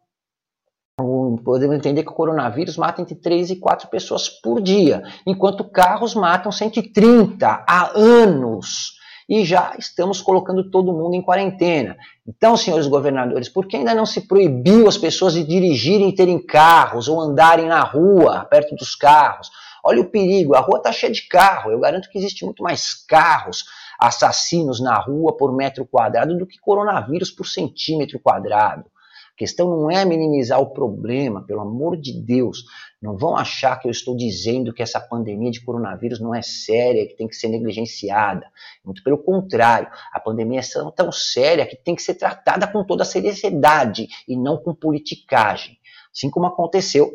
podemos 1.45 1.77
entender 1.77 2.03
que 2.03 2.11
o 2.11 2.15
coronavírus 2.15 2.77
mata 2.77 3.01
entre 3.01 3.15
3 3.15 3.51
e 3.51 3.57
4 3.57 3.89
pessoas 3.89 4.29
por 4.29 4.61
dia, 4.61 5.03
enquanto 5.27 5.65
carros 5.65 6.15
matam 6.15 6.51
130 6.51 7.65
há 7.67 7.91
anos. 7.95 8.99
E 9.29 9.45
já 9.45 9.75
estamos 9.79 10.21
colocando 10.21 10.71
todo 10.71 10.93
mundo 10.93 11.15
em 11.15 11.23
quarentena. 11.23 11.97
Então, 12.27 12.57
senhores 12.57 12.89
governadores, 12.89 13.49
por 13.49 13.69
que 13.69 13.77
ainda 13.77 13.95
não 13.95 14.05
se 14.05 14.23
proibiu 14.23 14.89
as 14.89 14.99
pessoas 14.99 15.35
de 15.35 15.45
dirigirem 15.45 16.09
e 16.09 16.15
terem 16.15 16.45
carros 16.45 17.07
ou 17.07 17.21
andarem 17.21 17.67
na 17.67 17.81
rua, 17.81 18.45
perto 18.51 18.75
dos 18.75 18.97
carros? 18.97 19.49
Olha 19.85 20.01
o 20.01 20.11
perigo, 20.11 20.57
a 20.57 20.61
rua 20.61 20.79
está 20.79 20.91
cheia 20.91 21.13
de 21.13 21.29
carro. 21.29 21.71
Eu 21.71 21.79
garanto 21.79 22.11
que 22.11 22.19
existe 22.19 22.45
muito 22.45 22.63
mais 22.63 22.93
carros 23.07 23.65
assassinos 24.01 24.81
na 24.81 24.99
rua 24.99 25.37
por 25.37 25.55
metro 25.55 25.87
quadrado 25.87 26.37
do 26.37 26.47
que 26.47 26.59
coronavírus 26.59 27.31
por 27.31 27.47
centímetro 27.47 28.19
quadrado. 28.19 28.85
Questão 29.40 29.70
não 29.70 29.90
é 29.90 30.05
minimizar 30.05 30.61
o 30.61 30.68
problema, 30.68 31.42
pelo 31.46 31.62
amor 31.62 31.96
de 31.96 32.12
Deus. 32.12 32.62
Não 33.00 33.16
vão 33.16 33.35
achar 33.35 33.81
que 33.81 33.88
eu 33.88 33.90
estou 33.90 34.14
dizendo 34.14 34.70
que 34.70 34.83
essa 34.83 35.00
pandemia 35.00 35.50
de 35.50 35.64
coronavírus 35.64 36.20
não 36.20 36.35
é 36.35 36.42
séria, 36.42 37.09
que 37.09 37.16
tem 37.16 37.26
que 37.26 37.35
ser 37.35 37.48
negligenciada. 37.48 38.46
Muito 38.85 39.03
pelo 39.03 39.16
contrário, 39.16 39.88
a 40.12 40.20
pandemia 40.20 40.61
é 40.61 40.90
tão 40.94 41.11
séria 41.11 41.64
que 41.64 41.74
tem 41.74 41.94
que 41.94 42.03
ser 42.03 42.16
tratada 42.16 42.66
com 42.66 42.85
toda 42.85 43.03
a 43.03 43.07
seriedade 43.07 44.09
e 44.29 44.37
não 44.37 44.59
com 44.59 44.74
politicagem. 44.74 45.79
Assim 46.14 46.29
como 46.29 46.44
aconteceu 46.44 47.11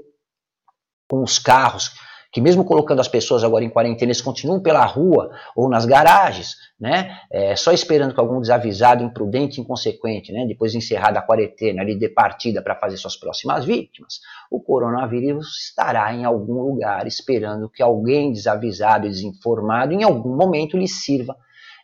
com 1.07 1.21
os 1.21 1.37
carros 1.37 1.91
que 2.35 2.41
mesmo 2.41 2.65
colocando 2.65 2.99
as 2.99 3.07
pessoas 3.07 3.45
agora 3.45 3.63
em 3.63 3.69
quarentena, 3.69 4.07
eles 4.07 4.19
continuam 4.19 4.59
pela 4.61 4.83
rua 4.83 5.31
ou 5.55 5.69
nas 5.69 5.85
garagens, 5.85 6.57
né, 6.77 7.17
é, 7.31 7.55
só 7.55 7.71
esperando 7.71 8.13
que 8.13 8.19
algum 8.19 8.41
desavisado, 8.41 9.05
imprudente, 9.05 9.61
inconsequente, 9.61 10.33
né, 10.33 10.45
depois 10.45 10.73
de 10.73 10.79
encerrada 10.79 11.17
a 11.17 11.21
quarentena, 11.21 11.81
lhe 11.81 11.95
dê 11.95 12.09
partida 12.09 12.61
para 12.61 12.75
fazer 12.75 12.97
suas 12.97 13.15
próximas 13.15 13.63
vítimas, 13.63 14.19
o 14.51 14.59
coronavírus 14.59 15.69
estará 15.69 16.13
em 16.13 16.25
algum 16.25 16.61
lugar 16.61 17.07
esperando 17.07 17.69
que 17.69 17.81
alguém 17.81 18.33
desavisado 18.33 19.07
e 19.07 19.09
desinformado 19.11 19.93
em 19.93 20.03
algum 20.03 20.35
momento 20.35 20.75
lhe 20.75 20.89
sirva 20.89 21.37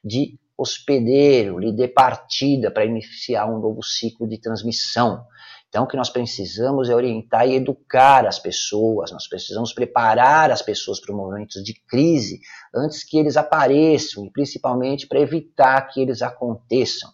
de 0.04 0.38
hospedeiro, 0.58 1.60
lhe 1.60 1.72
dê 1.72 1.88
partida 1.88 2.70
para 2.70 2.84
iniciar 2.84 3.46
um 3.46 3.58
novo 3.58 3.82
ciclo 3.82 4.28
de 4.28 4.38
transmissão. 4.38 5.24
Então, 5.72 5.86
o 5.86 5.88
que 5.88 5.96
nós 5.96 6.10
precisamos 6.10 6.90
é 6.90 6.94
orientar 6.94 7.48
e 7.48 7.56
educar 7.56 8.28
as 8.28 8.38
pessoas, 8.38 9.10
nós 9.10 9.26
precisamos 9.26 9.72
preparar 9.72 10.52
as 10.52 10.62
pessoas 10.62 11.00
para 11.00 11.16
momentos 11.16 11.64
de 11.64 11.74
crise 11.88 12.42
antes 12.76 13.06
que 13.06 13.18
eles 13.18 13.38
apareçam, 13.38 14.26
e 14.26 14.30
principalmente 14.30 15.08
para 15.08 15.22
evitar 15.22 15.82
que 15.88 16.02
eles 16.02 16.22
aconteçam. 16.22 17.10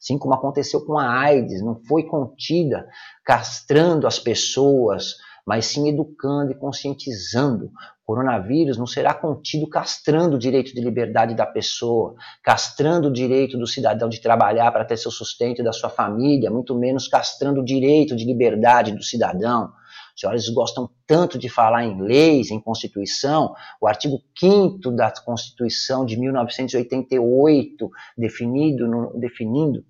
Assim 0.00 0.18
como 0.18 0.34
aconteceu 0.34 0.84
com 0.84 0.98
a 0.98 1.08
AIDS, 1.16 1.62
não 1.62 1.80
foi 1.84 2.02
contida 2.02 2.88
castrando 3.24 4.04
as 4.04 4.18
pessoas, 4.18 5.14
mas 5.46 5.66
sim 5.66 5.88
educando 5.88 6.50
e 6.50 6.58
conscientizando 6.58 7.70
coronavírus 8.12 8.76
não 8.76 8.86
será 8.86 9.14
contido 9.14 9.66
castrando 9.66 10.36
o 10.36 10.38
direito 10.38 10.74
de 10.74 10.82
liberdade 10.82 11.34
da 11.34 11.46
pessoa, 11.46 12.14
castrando 12.42 13.08
o 13.08 13.12
direito 13.12 13.56
do 13.56 13.66
cidadão 13.66 14.06
de 14.06 14.20
trabalhar 14.20 14.70
para 14.70 14.84
ter 14.84 14.98
seu 14.98 15.10
sustento 15.10 15.62
e 15.62 15.64
da 15.64 15.72
sua 15.72 15.88
família, 15.88 16.50
muito 16.50 16.74
menos 16.74 17.08
castrando 17.08 17.62
o 17.62 17.64
direito 17.64 18.14
de 18.14 18.26
liberdade 18.26 18.92
do 18.92 19.02
cidadão. 19.02 19.72
Os 20.14 20.20
senhores 20.20 20.46
gostam 20.50 20.90
tanto 21.06 21.38
de 21.38 21.48
falar 21.48 21.84
em 21.84 22.02
leis, 22.02 22.50
em 22.50 22.60
Constituição, 22.60 23.54
o 23.80 23.86
artigo 23.86 24.20
5 24.38 24.90
da 24.90 25.10
Constituição 25.10 26.04
de 26.04 26.18
1988, 26.18 27.90
definido 28.18 28.86
no, 28.86 29.18
definindo 29.18 29.82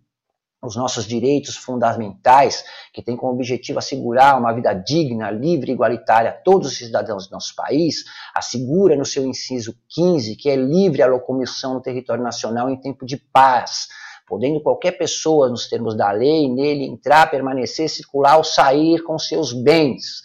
os 0.63 0.77
nossos 0.77 1.05
direitos 1.07 1.57
fundamentais, 1.57 2.65
que 2.93 3.03
tem 3.03 3.17
como 3.17 3.33
objetivo 3.33 3.81
assegurar 3.81 4.39
uma 4.39 4.53
vida 4.53 4.73
digna, 4.73 5.31
livre 5.31 5.73
e 5.73 5.75
igualitária 5.75 6.31
a 6.31 6.33
todos 6.33 6.69
os 6.69 6.79
cidadãos 6.79 7.27
do 7.27 7.33
nosso 7.33 7.55
país, 7.57 8.05
assegura 8.33 8.97
no 8.97 9.05
seu 9.05 9.27
inciso 9.27 9.75
15 9.89 10.37
que 10.37 10.49
é 10.49 10.55
livre 10.55 11.03
a 11.03 11.07
locomoção 11.07 11.75
no 11.75 11.83
território 11.83 12.23
nacional 12.23 12.71
em 12.71 12.81
tempo 12.81 13.05
de 13.05 13.17
paz, 13.17 13.89
podendo 14.29 14.63
qualquer 14.63 14.93
pessoa, 14.93 15.51
nos 15.51 15.69
termos 15.69 15.97
da 15.97 16.13
lei, 16.13 16.49
nele 16.49 16.85
entrar, 16.85 17.29
permanecer, 17.29 17.89
circular 17.89 18.37
ou 18.37 18.45
sair 18.45 19.03
com 19.03 19.19
seus 19.19 19.53
bens. 19.53 20.23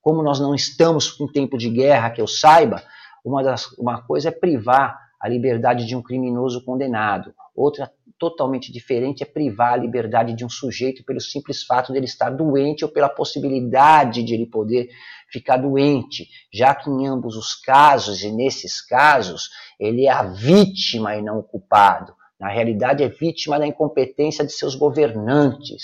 Como 0.00 0.22
nós 0.22 0.38
não 0.38 0.54
estamos 0.54 1.18
em 1.20 1.26
tempo 1.26 1.58
de 1.58 1.68
guerra, 1.68 2.10
que 2.10 2.20
eu 2.20 2.26
saiba, 2.26 2.82
uma, 3.24 3.42
das, 3.42 3.66
uma 3.72 4.02
coisa 4.02 4.28
é 4.28 4.32
privar 4.32 4.96
a 5.20 5.28
liberdade 5.28 5.86
de 5.86 5.94
um 5.94 6.02
criminoso 6.02 6.64
condenado, 6.64 7.32
outra 7.54 7.90
totalmente 8.22 8.70
diferente 8.70 9.24
é 9.24 9.26
privar 9.26 9.72
a 9.72 9.76
liberdade 9.76 10.32
de 10.32 10.44
um 10.44 10.48
sujeito 10.48 11.02
pelo 11.02 11.20
simples 11.20 11.64
fato 11.64 11.90
de 11.90 11.98
ele 11.98 12.06
estar 12.06 12.30
doente 12.30 12.84
ou 12.84 12.90
pela 12.92 13.08
possibilidade 13.08 14.22
de 14.22 14.32
ele 14.32 14.46
poder 14.46 14.90
ficar 15.28 15.56
doente, 15.56 16.28
já 16.54 16.72
que 16.72 16.88
em 16.88 17.08
ambos 17.08 17.36
os 17.36 17.56
casos, 17.56 18.22
e 18.22 18.30
nesses 18.30 18.80
casos, 18.80 19.50
ele 19.76 20.06
é 20.06 20.10
a 20.12 20.22
vítima 20.22 21.16
e 21.16 21.22
não 21.22 21.40
o 21.40 21.42
culpado. 21.42 22.14
Na 22.38 22.48
realidade, 22.48 23.02
é 23.02 23.08
vítima 23.08 23.58
da 23.58 23.66
incompetência 23.66 24.46
de 24.46 24.52
seus 24.52 24.76
governantes. 24.76 25.82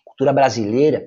A 0.00 0.02
cultura 0.04 0.32
brasileira 0.32 1.06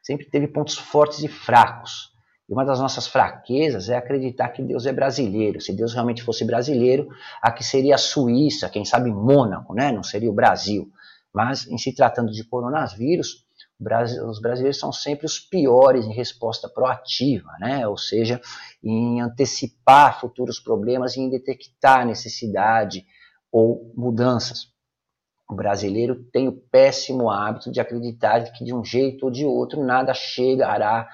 sempre 0.00 0.30
teve 0.30 0.46
pontos 0.46 0.78
fortes 0.78 1.24
e 1.24 1.26
fracos. 1.26 2.12
E 2.48 2.52
uma 2.52 2.64
das 2.64 2.80
nossas 2.80 3.06
fraquezas 3.06 3.90
é 3.90 3.96
acreditar 3.96 4.48
que 4.48 4.62
Deus 4.62 4.86
é 4.86 4.92
brasileiro. 4.92 5.60
Se 5.60 5.72
Deus 5.72 5.92
realmente 5.92 6.22
fosse 6.22 6.44
brasileiro, 6.44 7.08
aqui 7.42 7.62
seria 7.62 7.96
a 7.96 7.98
Suíça, 7.98 8.70
quem 8.70 8.84
sabe 8.84 9.10
Mônaco, 9.10 9.74
né? 9.74 9.92
não 9.92 10.02
seria 10.02 10.30
o 10.30 10.34
Brasil. 10.34 10.90
Mas, 11.32 11.66
em 11.66 11.76
se 11.76 11.94
tratando 11.94 12.32
de 12.32 12.42
coronavírus, 12.42 13.44
os 14.26 14.40
brasileiros 14.40 14.78
são 14.78 14.90
sempre 14.90 15.26
os 15.26 15.38
piores 15.38 16.06
em 16.06 16.12
resposta 16.12 16.68
proativa, 16.68 17.50
né? 17.60 17.86
ou 17.86 17.98
seja, 17.98 18.40
em 18.82 19.20
antecipar 19.20 20.18
futuros 20.18 20.58
problemas 20.58 21.16
e 21.16 21.20
em 21.20 21.28
detectar 21.28 22.06
necessidade 22.06 23.04
ou 23.52 23.92
mudanças. 23.94 24.72
O 25.50 25.54
brasileiro 25.54 26.24
tem 26.32 26.48
o 26.48 26.52
péssimo 26.52 27.30
hábito 27.30 27.70
de 27.70 27.80
acreditar 27.80 28.52
que 28.52 28.64
de 28.64 28.74
um 28.74 28.84
jeito 28.84 29.24
ou 29.24 29.30
de 29.30 29.44
outro 29.44 29.82
nada 29.84 30.12
chegará 30.12 31.08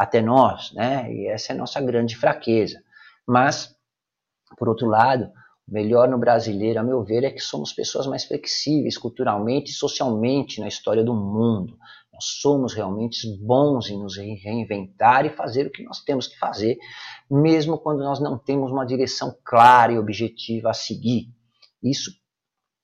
até 0.00 0.22
nós, 0.22 0.72
né? 0.72 1.12
E 1.12 1.26
essa 1.26 1.52
é 1.52 1.54
a 1.54 1.58
nossa 1.58 1.78
grande 1.78 2.16
fraqueza. 2.16 2.82
Mas, 3.28 3.76
por 4.56 4.66
outro 4.66 4.86
lado, 4.86 5.30
o 5.68 5.74
melhor 5.74 6.08
no 6.08 6.16
brasileiro, 6.16 6.80
a 6.80 6.82
meu 6.82 7.04
ver, 7.04 7.22
é 7.22 7.30
que 7.30 7.40
somos 7.40 7.70
pessoas 7.70 8.06
mais 8.06 8.24
flexíveis 8.24 8.96
culturalmente 8.96 9.70
e 9.70 9.74
socialmente 9.74 10.58
na 10.58 10.68
história 10.68 11.04
do 11.04 11.12
mundo. 11.12 11.76
Nós 12.14 12.24
somos 12.24 12.72
realmente 12.72 13.28
bons 13.44 13.90
em 13.90 13.98
nos 13.98 14.16
reinventar 14.16 15.26
e 15.26 15.36
fazer 15.36 15.66
o 15.66 15.70
que 15.70 15.84
nós 15.84 16.02
temos 16.02 16.26
que 16.26 16.38
fazer, 16.38 16.78
mesmo 17.30 17.76
quando 17.76 17.98
nós 17.98 18.18
não 18.18 18.38
temos 18.38 18.72
uma 18.72 18.86
direção 18.86 19.36
clara 19.44 19.92
e 19.92 19.98
objetiva 19.98 20.70
a 20.70 20.74
seguir. 20.74 21.26
Isso, 21.82 22.10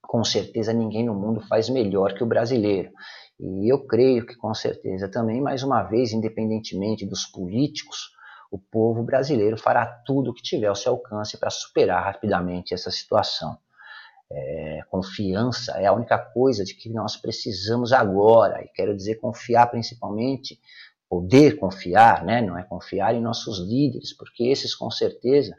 com 0.02 0.22
certeza, 0.22 0.70
ninguém 0.70 1.06
no 1.06 1.14
mundo 1.14 1.40
faz 1.48 1.70
melhor 1.70 2.12
que 2.12 2.22
o 2.22 2.26
brasileiro. 2.26 2.90
E 3.38 3.70
eu 3.70 3.86
creio 3.86 4.26
que 4.26 4.34
com 4.34 4.54
certeza 4.54 5.08
também, 5.08 5.40
mais 5.40 5.62
uma 5.62 5.82
vez, 5.82 6.12
independentemente 6.12 7.04
dos 7.04 7.26
políticos, 7.26 8.10
o 8.50 8.58
povo 8.58 9.02
brasileiro 9.02 9.58
fará 9.58 9.84
tudo 9.84 10.30
o 10.30 10.34
que 10.34 10.42
tiver 10.42 10.68
ao 10.68 10.76
seu 10.76 10.92
alcance 10.92 11.38
para 11.38 11.50
superar 11.50 12.02
rapidamente 12.04 12.72
essa 12.72 12.90
situação. 12.90 13.58
É, 14.30 14.80
confiança 14.90 15.72
é 15.72 15.86
a 15.86 15.92
única 15.92 16.18
coisa 16.18 16.64
de 16.64 16.74
que 16.74 16.88
nós 16.88 17.16
precisamos 17.16 17.92
agora, 17.92 18.64
e 18.64 18.68
quero 18.68 18.96
dizer 18.96 19.16
confiar 19.16 19.66
principalmente, 19.70 20.58
poder 21.08 21.58
confiar, 21.58 22.24
né? 22.24 22.40
não 22.40 22.58
é 22.58 22.62
confiar 22.64 23.14
em 23.14 23.20
nossos 23.20 23.60
líderes, 23.60 24.12
porque 24.16 24.44
esses 24.44 24.74
com 24.74 24.90
certeza 24.90 25.54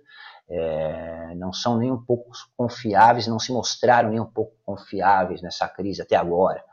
é, 0.49 1.35
não 1.35 1.53
são 1.53 1.77
nem 1.77 1.91
um 1.91 2.03
pouco 2.03 2.31
confiáveis, 2.55 3.27
não 3.27 3.39
se 3.39 3.51
mostraram 3.51 4.09
nem 4.09 4.19
um 4.19 4.25
pouco 4.25 4.53
confiáveis 4.65 5.41
nessa 5.41 5.67
crise 5.67 6.01
até 6.01 6.15
agora. 6.15 6.63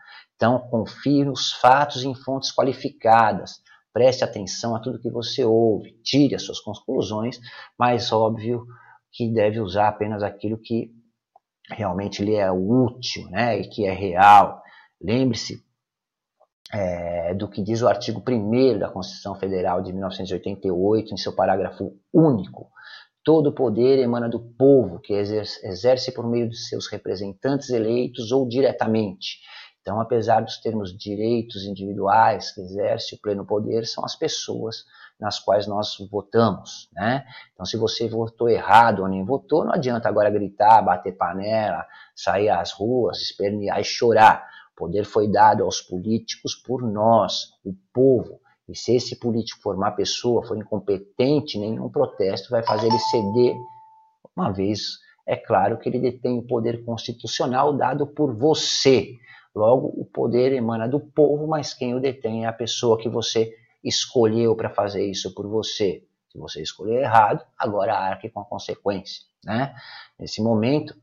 Então, 0.44 0.58
confie 0.58 1.24
nos 1.24 1.54
fatos 1.54 2.04
em 2.04 2.14
fontes 2.14 2.52
qualificadas. 2.52 3.62
Preste 3.94 4.24
atenção 4.24 4.76
a 4.76 4.78
tudo 4.78 5.00
que 5.00 5.08
você 5.08 5.42
ouve, 5.42 5.98
tire 6.02 6.34
as 6.34 6.42
suas 6.42 6.60
conclusões, 6.60 7.40
mas 7.78 8.12
óbvio 8.12 8.66
que 9.10 9.32
deve 9.32 9.58
usar 9.58 9.88
apenas 9.88 10.22
aquilo 10.22 10.58
que 10.58 10.90
realmente 11.70 12.22
lhe 12.22 12.34
é 12.34 12.52
útil 12.52 13.26
né, 13.30 13.58
e 13.58 13.70
que 13.70 13.86
é 13.86 13.92
real. 13.94 14.60
Lembre-se 15.00 15.64
é, 16.70 17.32
do 17.32 17.48
que 17.48 17.62
diz 17.62 17.80
o 17.80 17.88
artigo 17.88 18.22
1 18.28 18.78
da 18.78 18.90
Constituição 18.90 19.34
Federal 19.36 19.80
de 19.80 19.94
1988, 19.94 21.14
em 21.14 21.16
seu 21.16 21.34
parágrafo 21.34 21.96
único. 22.12 22.68
Todo 23.24 23.54
poder 23.54 23.98
emana 23.98 24.28
do 24.28 24.40
povo, 24.40 25.00
que 25.00 25.14
exerce 25.14 26.12
por 26.12 26.28
meio 26.28 26.50
de 26.50 26.58
seus 26.58 26.86
representantes 26.86 27.70
eleitos 27.70 28.30
ou 28.30 28.46
diretamente. 28.46 29.38
Então, 29.84 30.00
apesar 30.00 30.40
dos 30.40 30.56
termos 30.56 30.96
direitos 30.96 31.66
individuais 31.66 32.50
que 32.52 32.62
exerce 32.62 33.14
o 33.14 33.20
pleno 33.20 33.44
poder, 33.44 33.84
são 33.84 34.02
as 34.02 34.16
pessoas 34.16 34.86
nas 35.20 35.38
quais 35.38 35.66
nós 35.66 35.98
votamos, 36.10 36.88
né? 36.90 37.22
Então, 37.52 37.66
se 37.66 37.76
você 37.76 38.08
votou 38.08 38.48
errado 38.48 39.00
ou 39.00 39.08
nem 39.08 39.22
votou, 39.22 39.62
não 39.62 39.74
adianta 39.74 40.08
agora 40.08 40.30
gritar, 40.30 40.80
bater 40.80 41.12
panela, 41.12 41.86
sair 42.16 42.48
às 42.48 42.72
ruas, 42.72 43.20
espernear 43.20 43.78
e 43.78 43.84
chorar. 43.84 44.48
O 44.72 44.76
poder 44.76 45.04
foi 45.04 45.30
dado 45.30 45.62
aos 45.62 45.82
políticos 45.82 46.54
por 46.54 46.82
nós, 46.82 47.52
o 47.62 47.74
povo. 47.92 48.40
E 48.66 48.74
se 48.74 48.96
esse 48.96 49.20
político 49.20 49.60
for 49.60 49.76
uma 49.76 49.90
pessoa, 49.90 50.46
for 50.46 50.56
incompetente, 50.56 51.58
nenhum 51.58 51.90
protesto 51.90 52.48
vai 52.48 52.62
fazer 52.62 52.86
ele 52.86 52.98
ceder, 52.98 53.54
uma 54.34 54.50
vez 54.50 54.98
é 55.26 55.36
claro 55.36 55.76
que 55.78 55.90
ele 55.90 55.98
detém 55.98 56.38
o 56.38 56.46
poder 56.46 56.82
constitucional 56.86 57.76
dado 57.76 58.06
por 58.06 58.34
você. 58.34 59.12
Logo, 59.54 59.88
o 59.96 60.04
poder 60.04 60.52
emana 60.52 60.88
do 60.88 60.98
povo, 60.98 61.46
mas 61.46 61.72
quem 61.72 61.94
o 61.94 62.00
detém 62.00 62.44
é 62.44 62.48
a 62.48 62.52
pessoa 62.52 62.98
que 62.98 63.08
você 63.08 63.54
escolheu 63.82 64.56
para 64.56 64.70
fazer 64.70 65.08
isso 65.08 65.32
por 65.34 65.46
você. 65.46 66.02
Se 66.28 66.38
você 66.38 66.62
escolheu 66.62 67.00
errado, 67.00 67.44
agora 67.56 67.94
arque 67.96 68.28
com 68.28 68.40
a 68.40 68.44
consequência. 68.44 69.22
Né? 69.44 69.74
Nesse 70.18 70.42
momento, 70.42 70.96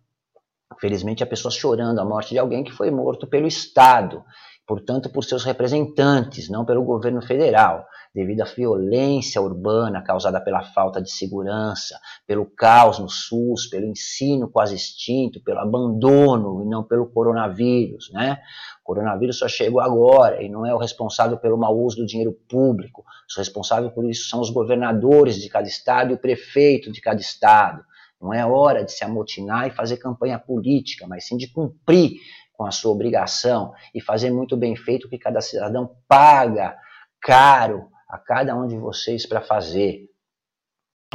infelizmente, 0.75 1.23
a 1.23 1.27
pessoa 1.27 1.51
chorando 1.51 1.99
a 1.99 2.05
morte 2.05 2.31
de 2.31 2.39
alguém 2.39 2.63
que 2.63 2.71
foi 2.71 2.91
morto 2.91 3.25
pelo 3.25 3.47
Estado 3.47 4.25
portanto 4.71 5.09
por 5.09 5.25
seus 5.25 5.43
representantes, 5.43 6.47
não 6.47 6.63
pelo 6.63 6.85
governo 6.85 7.21
federal, 7.21 7.85
devido 8.15 8.39
à 8.39 8.45
violência 8.45 9.41
urbana 9.41 10.01
causada 10.01 10.39
pela 10.39 10.63
falta 10.63 11.01
de 11.01 11.11
segurança, 11.11 11.99
pelo 12.25 12.45
caos 12.45 12.97
no 12.97 13.09
SUS, 13.09 13.67
pelo 13.67 13.85
ensino 13.85 14.49
quase 14.49 14.73
extinto, 14.73 15.43
pelo 15.43 15.59
abandono 15.59 16.63
e 16.63 16.65
não 16.65 16.85
pelo 16.85 17.05
coronavírus, 17.05 18.09
né? 18.13 18.37
O 18.81 18.85
coronavírus 18.85 19.39
só 19.39 19.47
chegou 19.49 19.81
agora 19.81 20.41
e 20.41 20.47
não 20.47 20.65
é 20.65 20.73
o 20.73 20.77
responsável 20.77 21.37
pelo 21.37 21.57
mau 21.57 21.77
uso 21.77 21.97
do 21.97 22.05
dinheiro 22.05 22.31
público. 22.47 23.03
Os 23.29 23.35
responsáveis 23.35 23.91
por 23.91 24.09
isso 24.09 24.29
são 24.29 24.39
os 24.39 24.49
governadores 24.49 25.35
de 25.35 25.49
cada 25.49 25.67
estado 25.67 26.11
e 26.11 26.13
o 26.13 26.17
prefeito 26.17 26.89
de 26.89 27.01
cada 27.01 27.19
estado. 27.19 27.83
Não 28.21 28.33
é 28.33 28.45
hora 28.45 28.85
de 28.85 28.93
se 28.93 29.03
amotinar 29.03 29.67
e 29.67 29.71
fazer 29.71 29.97
campanha 29.97 30.39
política, 30.39 31.07
mas 31.07 31.25
sim 31.25 31.35
de 31.35 31.47
cumprir 31.47 32.11
com 32.61 32.67
a 32.67 32.71
sua 32.71 32.91
obrigação 32.91 33.73
e 33.91 33.99
fazer 33.99 34.29
muito 34.29 34.55
bem 34.55 34.75
feito 34.75 35.07
o 35.07 35.09
que 35.09 35.17
cada 35.17 35.41
cidadão 35.41 35.95
paga 36.07 36.77
caro 37.19 37.89
a 38.07 38.19
cada 38.19 38.55
um 38.55 38.67
de 38.67 38.77
vocês 38.77 39.25
para 39.25 39.41
fazer. 39.41 40.07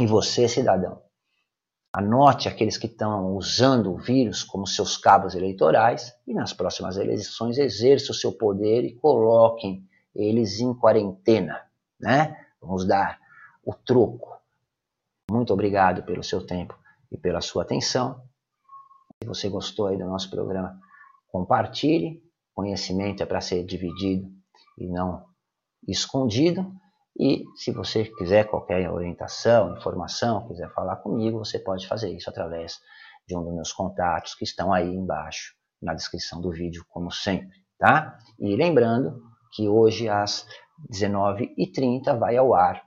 E 0.01 0.05
você, 0.09 0.49
cidadão, 0.49 1.01
anote 1.93 2.49
aqueles 2.49 2.77
que 2.77 2.89
estão 2.89 3.37
usando 3.37 3.93
o 3.93 3.97
vírus 3.97 4.43
como 4.43 4.67
seus 4.67 4.97
cabos 4.97 5.37
eleitorais 5.37 6.13
e 6.27 6.35
nas 6.35 6.53
próximas 6.53 6.97
eleições 6.97 7.59
exerça 7.59 8.11
o 8.11 8.15
seu 8.15 8.33
poder 8.33 8.85
e 8.85 8.97
coloquem 8.97 9.89
eles 10.13 10.59
em 10.59 10.75
quarentena, 10.75 11.63
né? 12.01 12.45
Vamos 12.61 12.85
dar 12.85 13.21
o 13.65 13.73
troco. 13.73 14.37
Muito 15.31 15.53
obrigado 15.53 16.03
pelo 16.03 16.25
seu 16.25 16.45
tempo 16.45 16.77
e 17.09 17.17
pela 17.17 17.41
sua 17.41 17.63
atenção. 17.63 18.21
Se 19.23 19.29
você 19.29 19.49
gostou 19.49 19.87
aí 19.87 19.97
do 19.97 20.07
nosso 20.07 20.29
programa, 20.29 20.85
compartilhe. 21.37 22.23
Conhecimento 22.55 23.23
é 23.23 23.27
para 23.27 23.43
ser 23.43 23.63
dividido 23.65 24.27
e 24.79 24.89
não 24.89 25.23
escondido. 25.87 26.73
E 27.19 27.45
se 27.57 27.71
você 27.73 28.05
quiser 28.05 28.45
qualquer 28.49 28.91
orientação, 28.91 29.77
informação, 29.77 30.49
quiser 30.49 30.73
falar 30.73 30.97
comigo, 30.97 31.39
você 31.39 31.59
pode 31.59 31.87
fazer 31.87 32.11
isso 32.15 32.31
através 32.31 32.79
de 33.27 33.37
um 33.37 33.43
dos 33.43 33.55
meus 33.55 33.73
contatos 33.73 34.35
que 34.35 34.45
estão 34.45 34.73
aí 34.73 34.89
embaixo 34.89 35.55
na 35.83 35.93
descrição 35.93 36.41
do 36.41 36.51
vídeo, 36.51 36.85
como 36.89 37.11
sempre, 37.11 37.59
tá? 37.79 38.17
E 38.39 38.57
lembrando 38.57 39.21
que 39.53 39.69
hoje 39.69 40.09
às 40.09 40.47
19h30 40.91 42.19
vai 42.19 42.37
ao 42.37 42.55
ar 42.55 42.83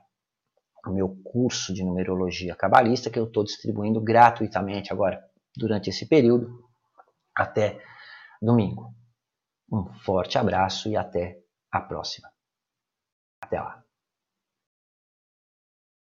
o 0.86 0.90
meu 0.90 1.16
curso 1.24 1.72
de 1.72 1.84
numerologia 1.84 2.56
cabalista 2.56 3.10
que 3.10 3.18
eu 3.18 3.24
estou 3.24 3.44
distribuindo 3.44 4.00
gratuitamente 4.00 4.92
agora 4.92 5.22
durante 5.56 5.90
esse 5.90 6.06
período 6.06 6.48
até 7.36 7.80
domingo. 8.40 8.94
Um 9.70 9.86
forte 10.00 10.38
abraço 10.38 10.88
e 10.88 10.96
até 10.96 11.38
a 11.70 11.80
próxima. 11.80 12.28
Até 13.40 13.60
lá. 13.60 13.84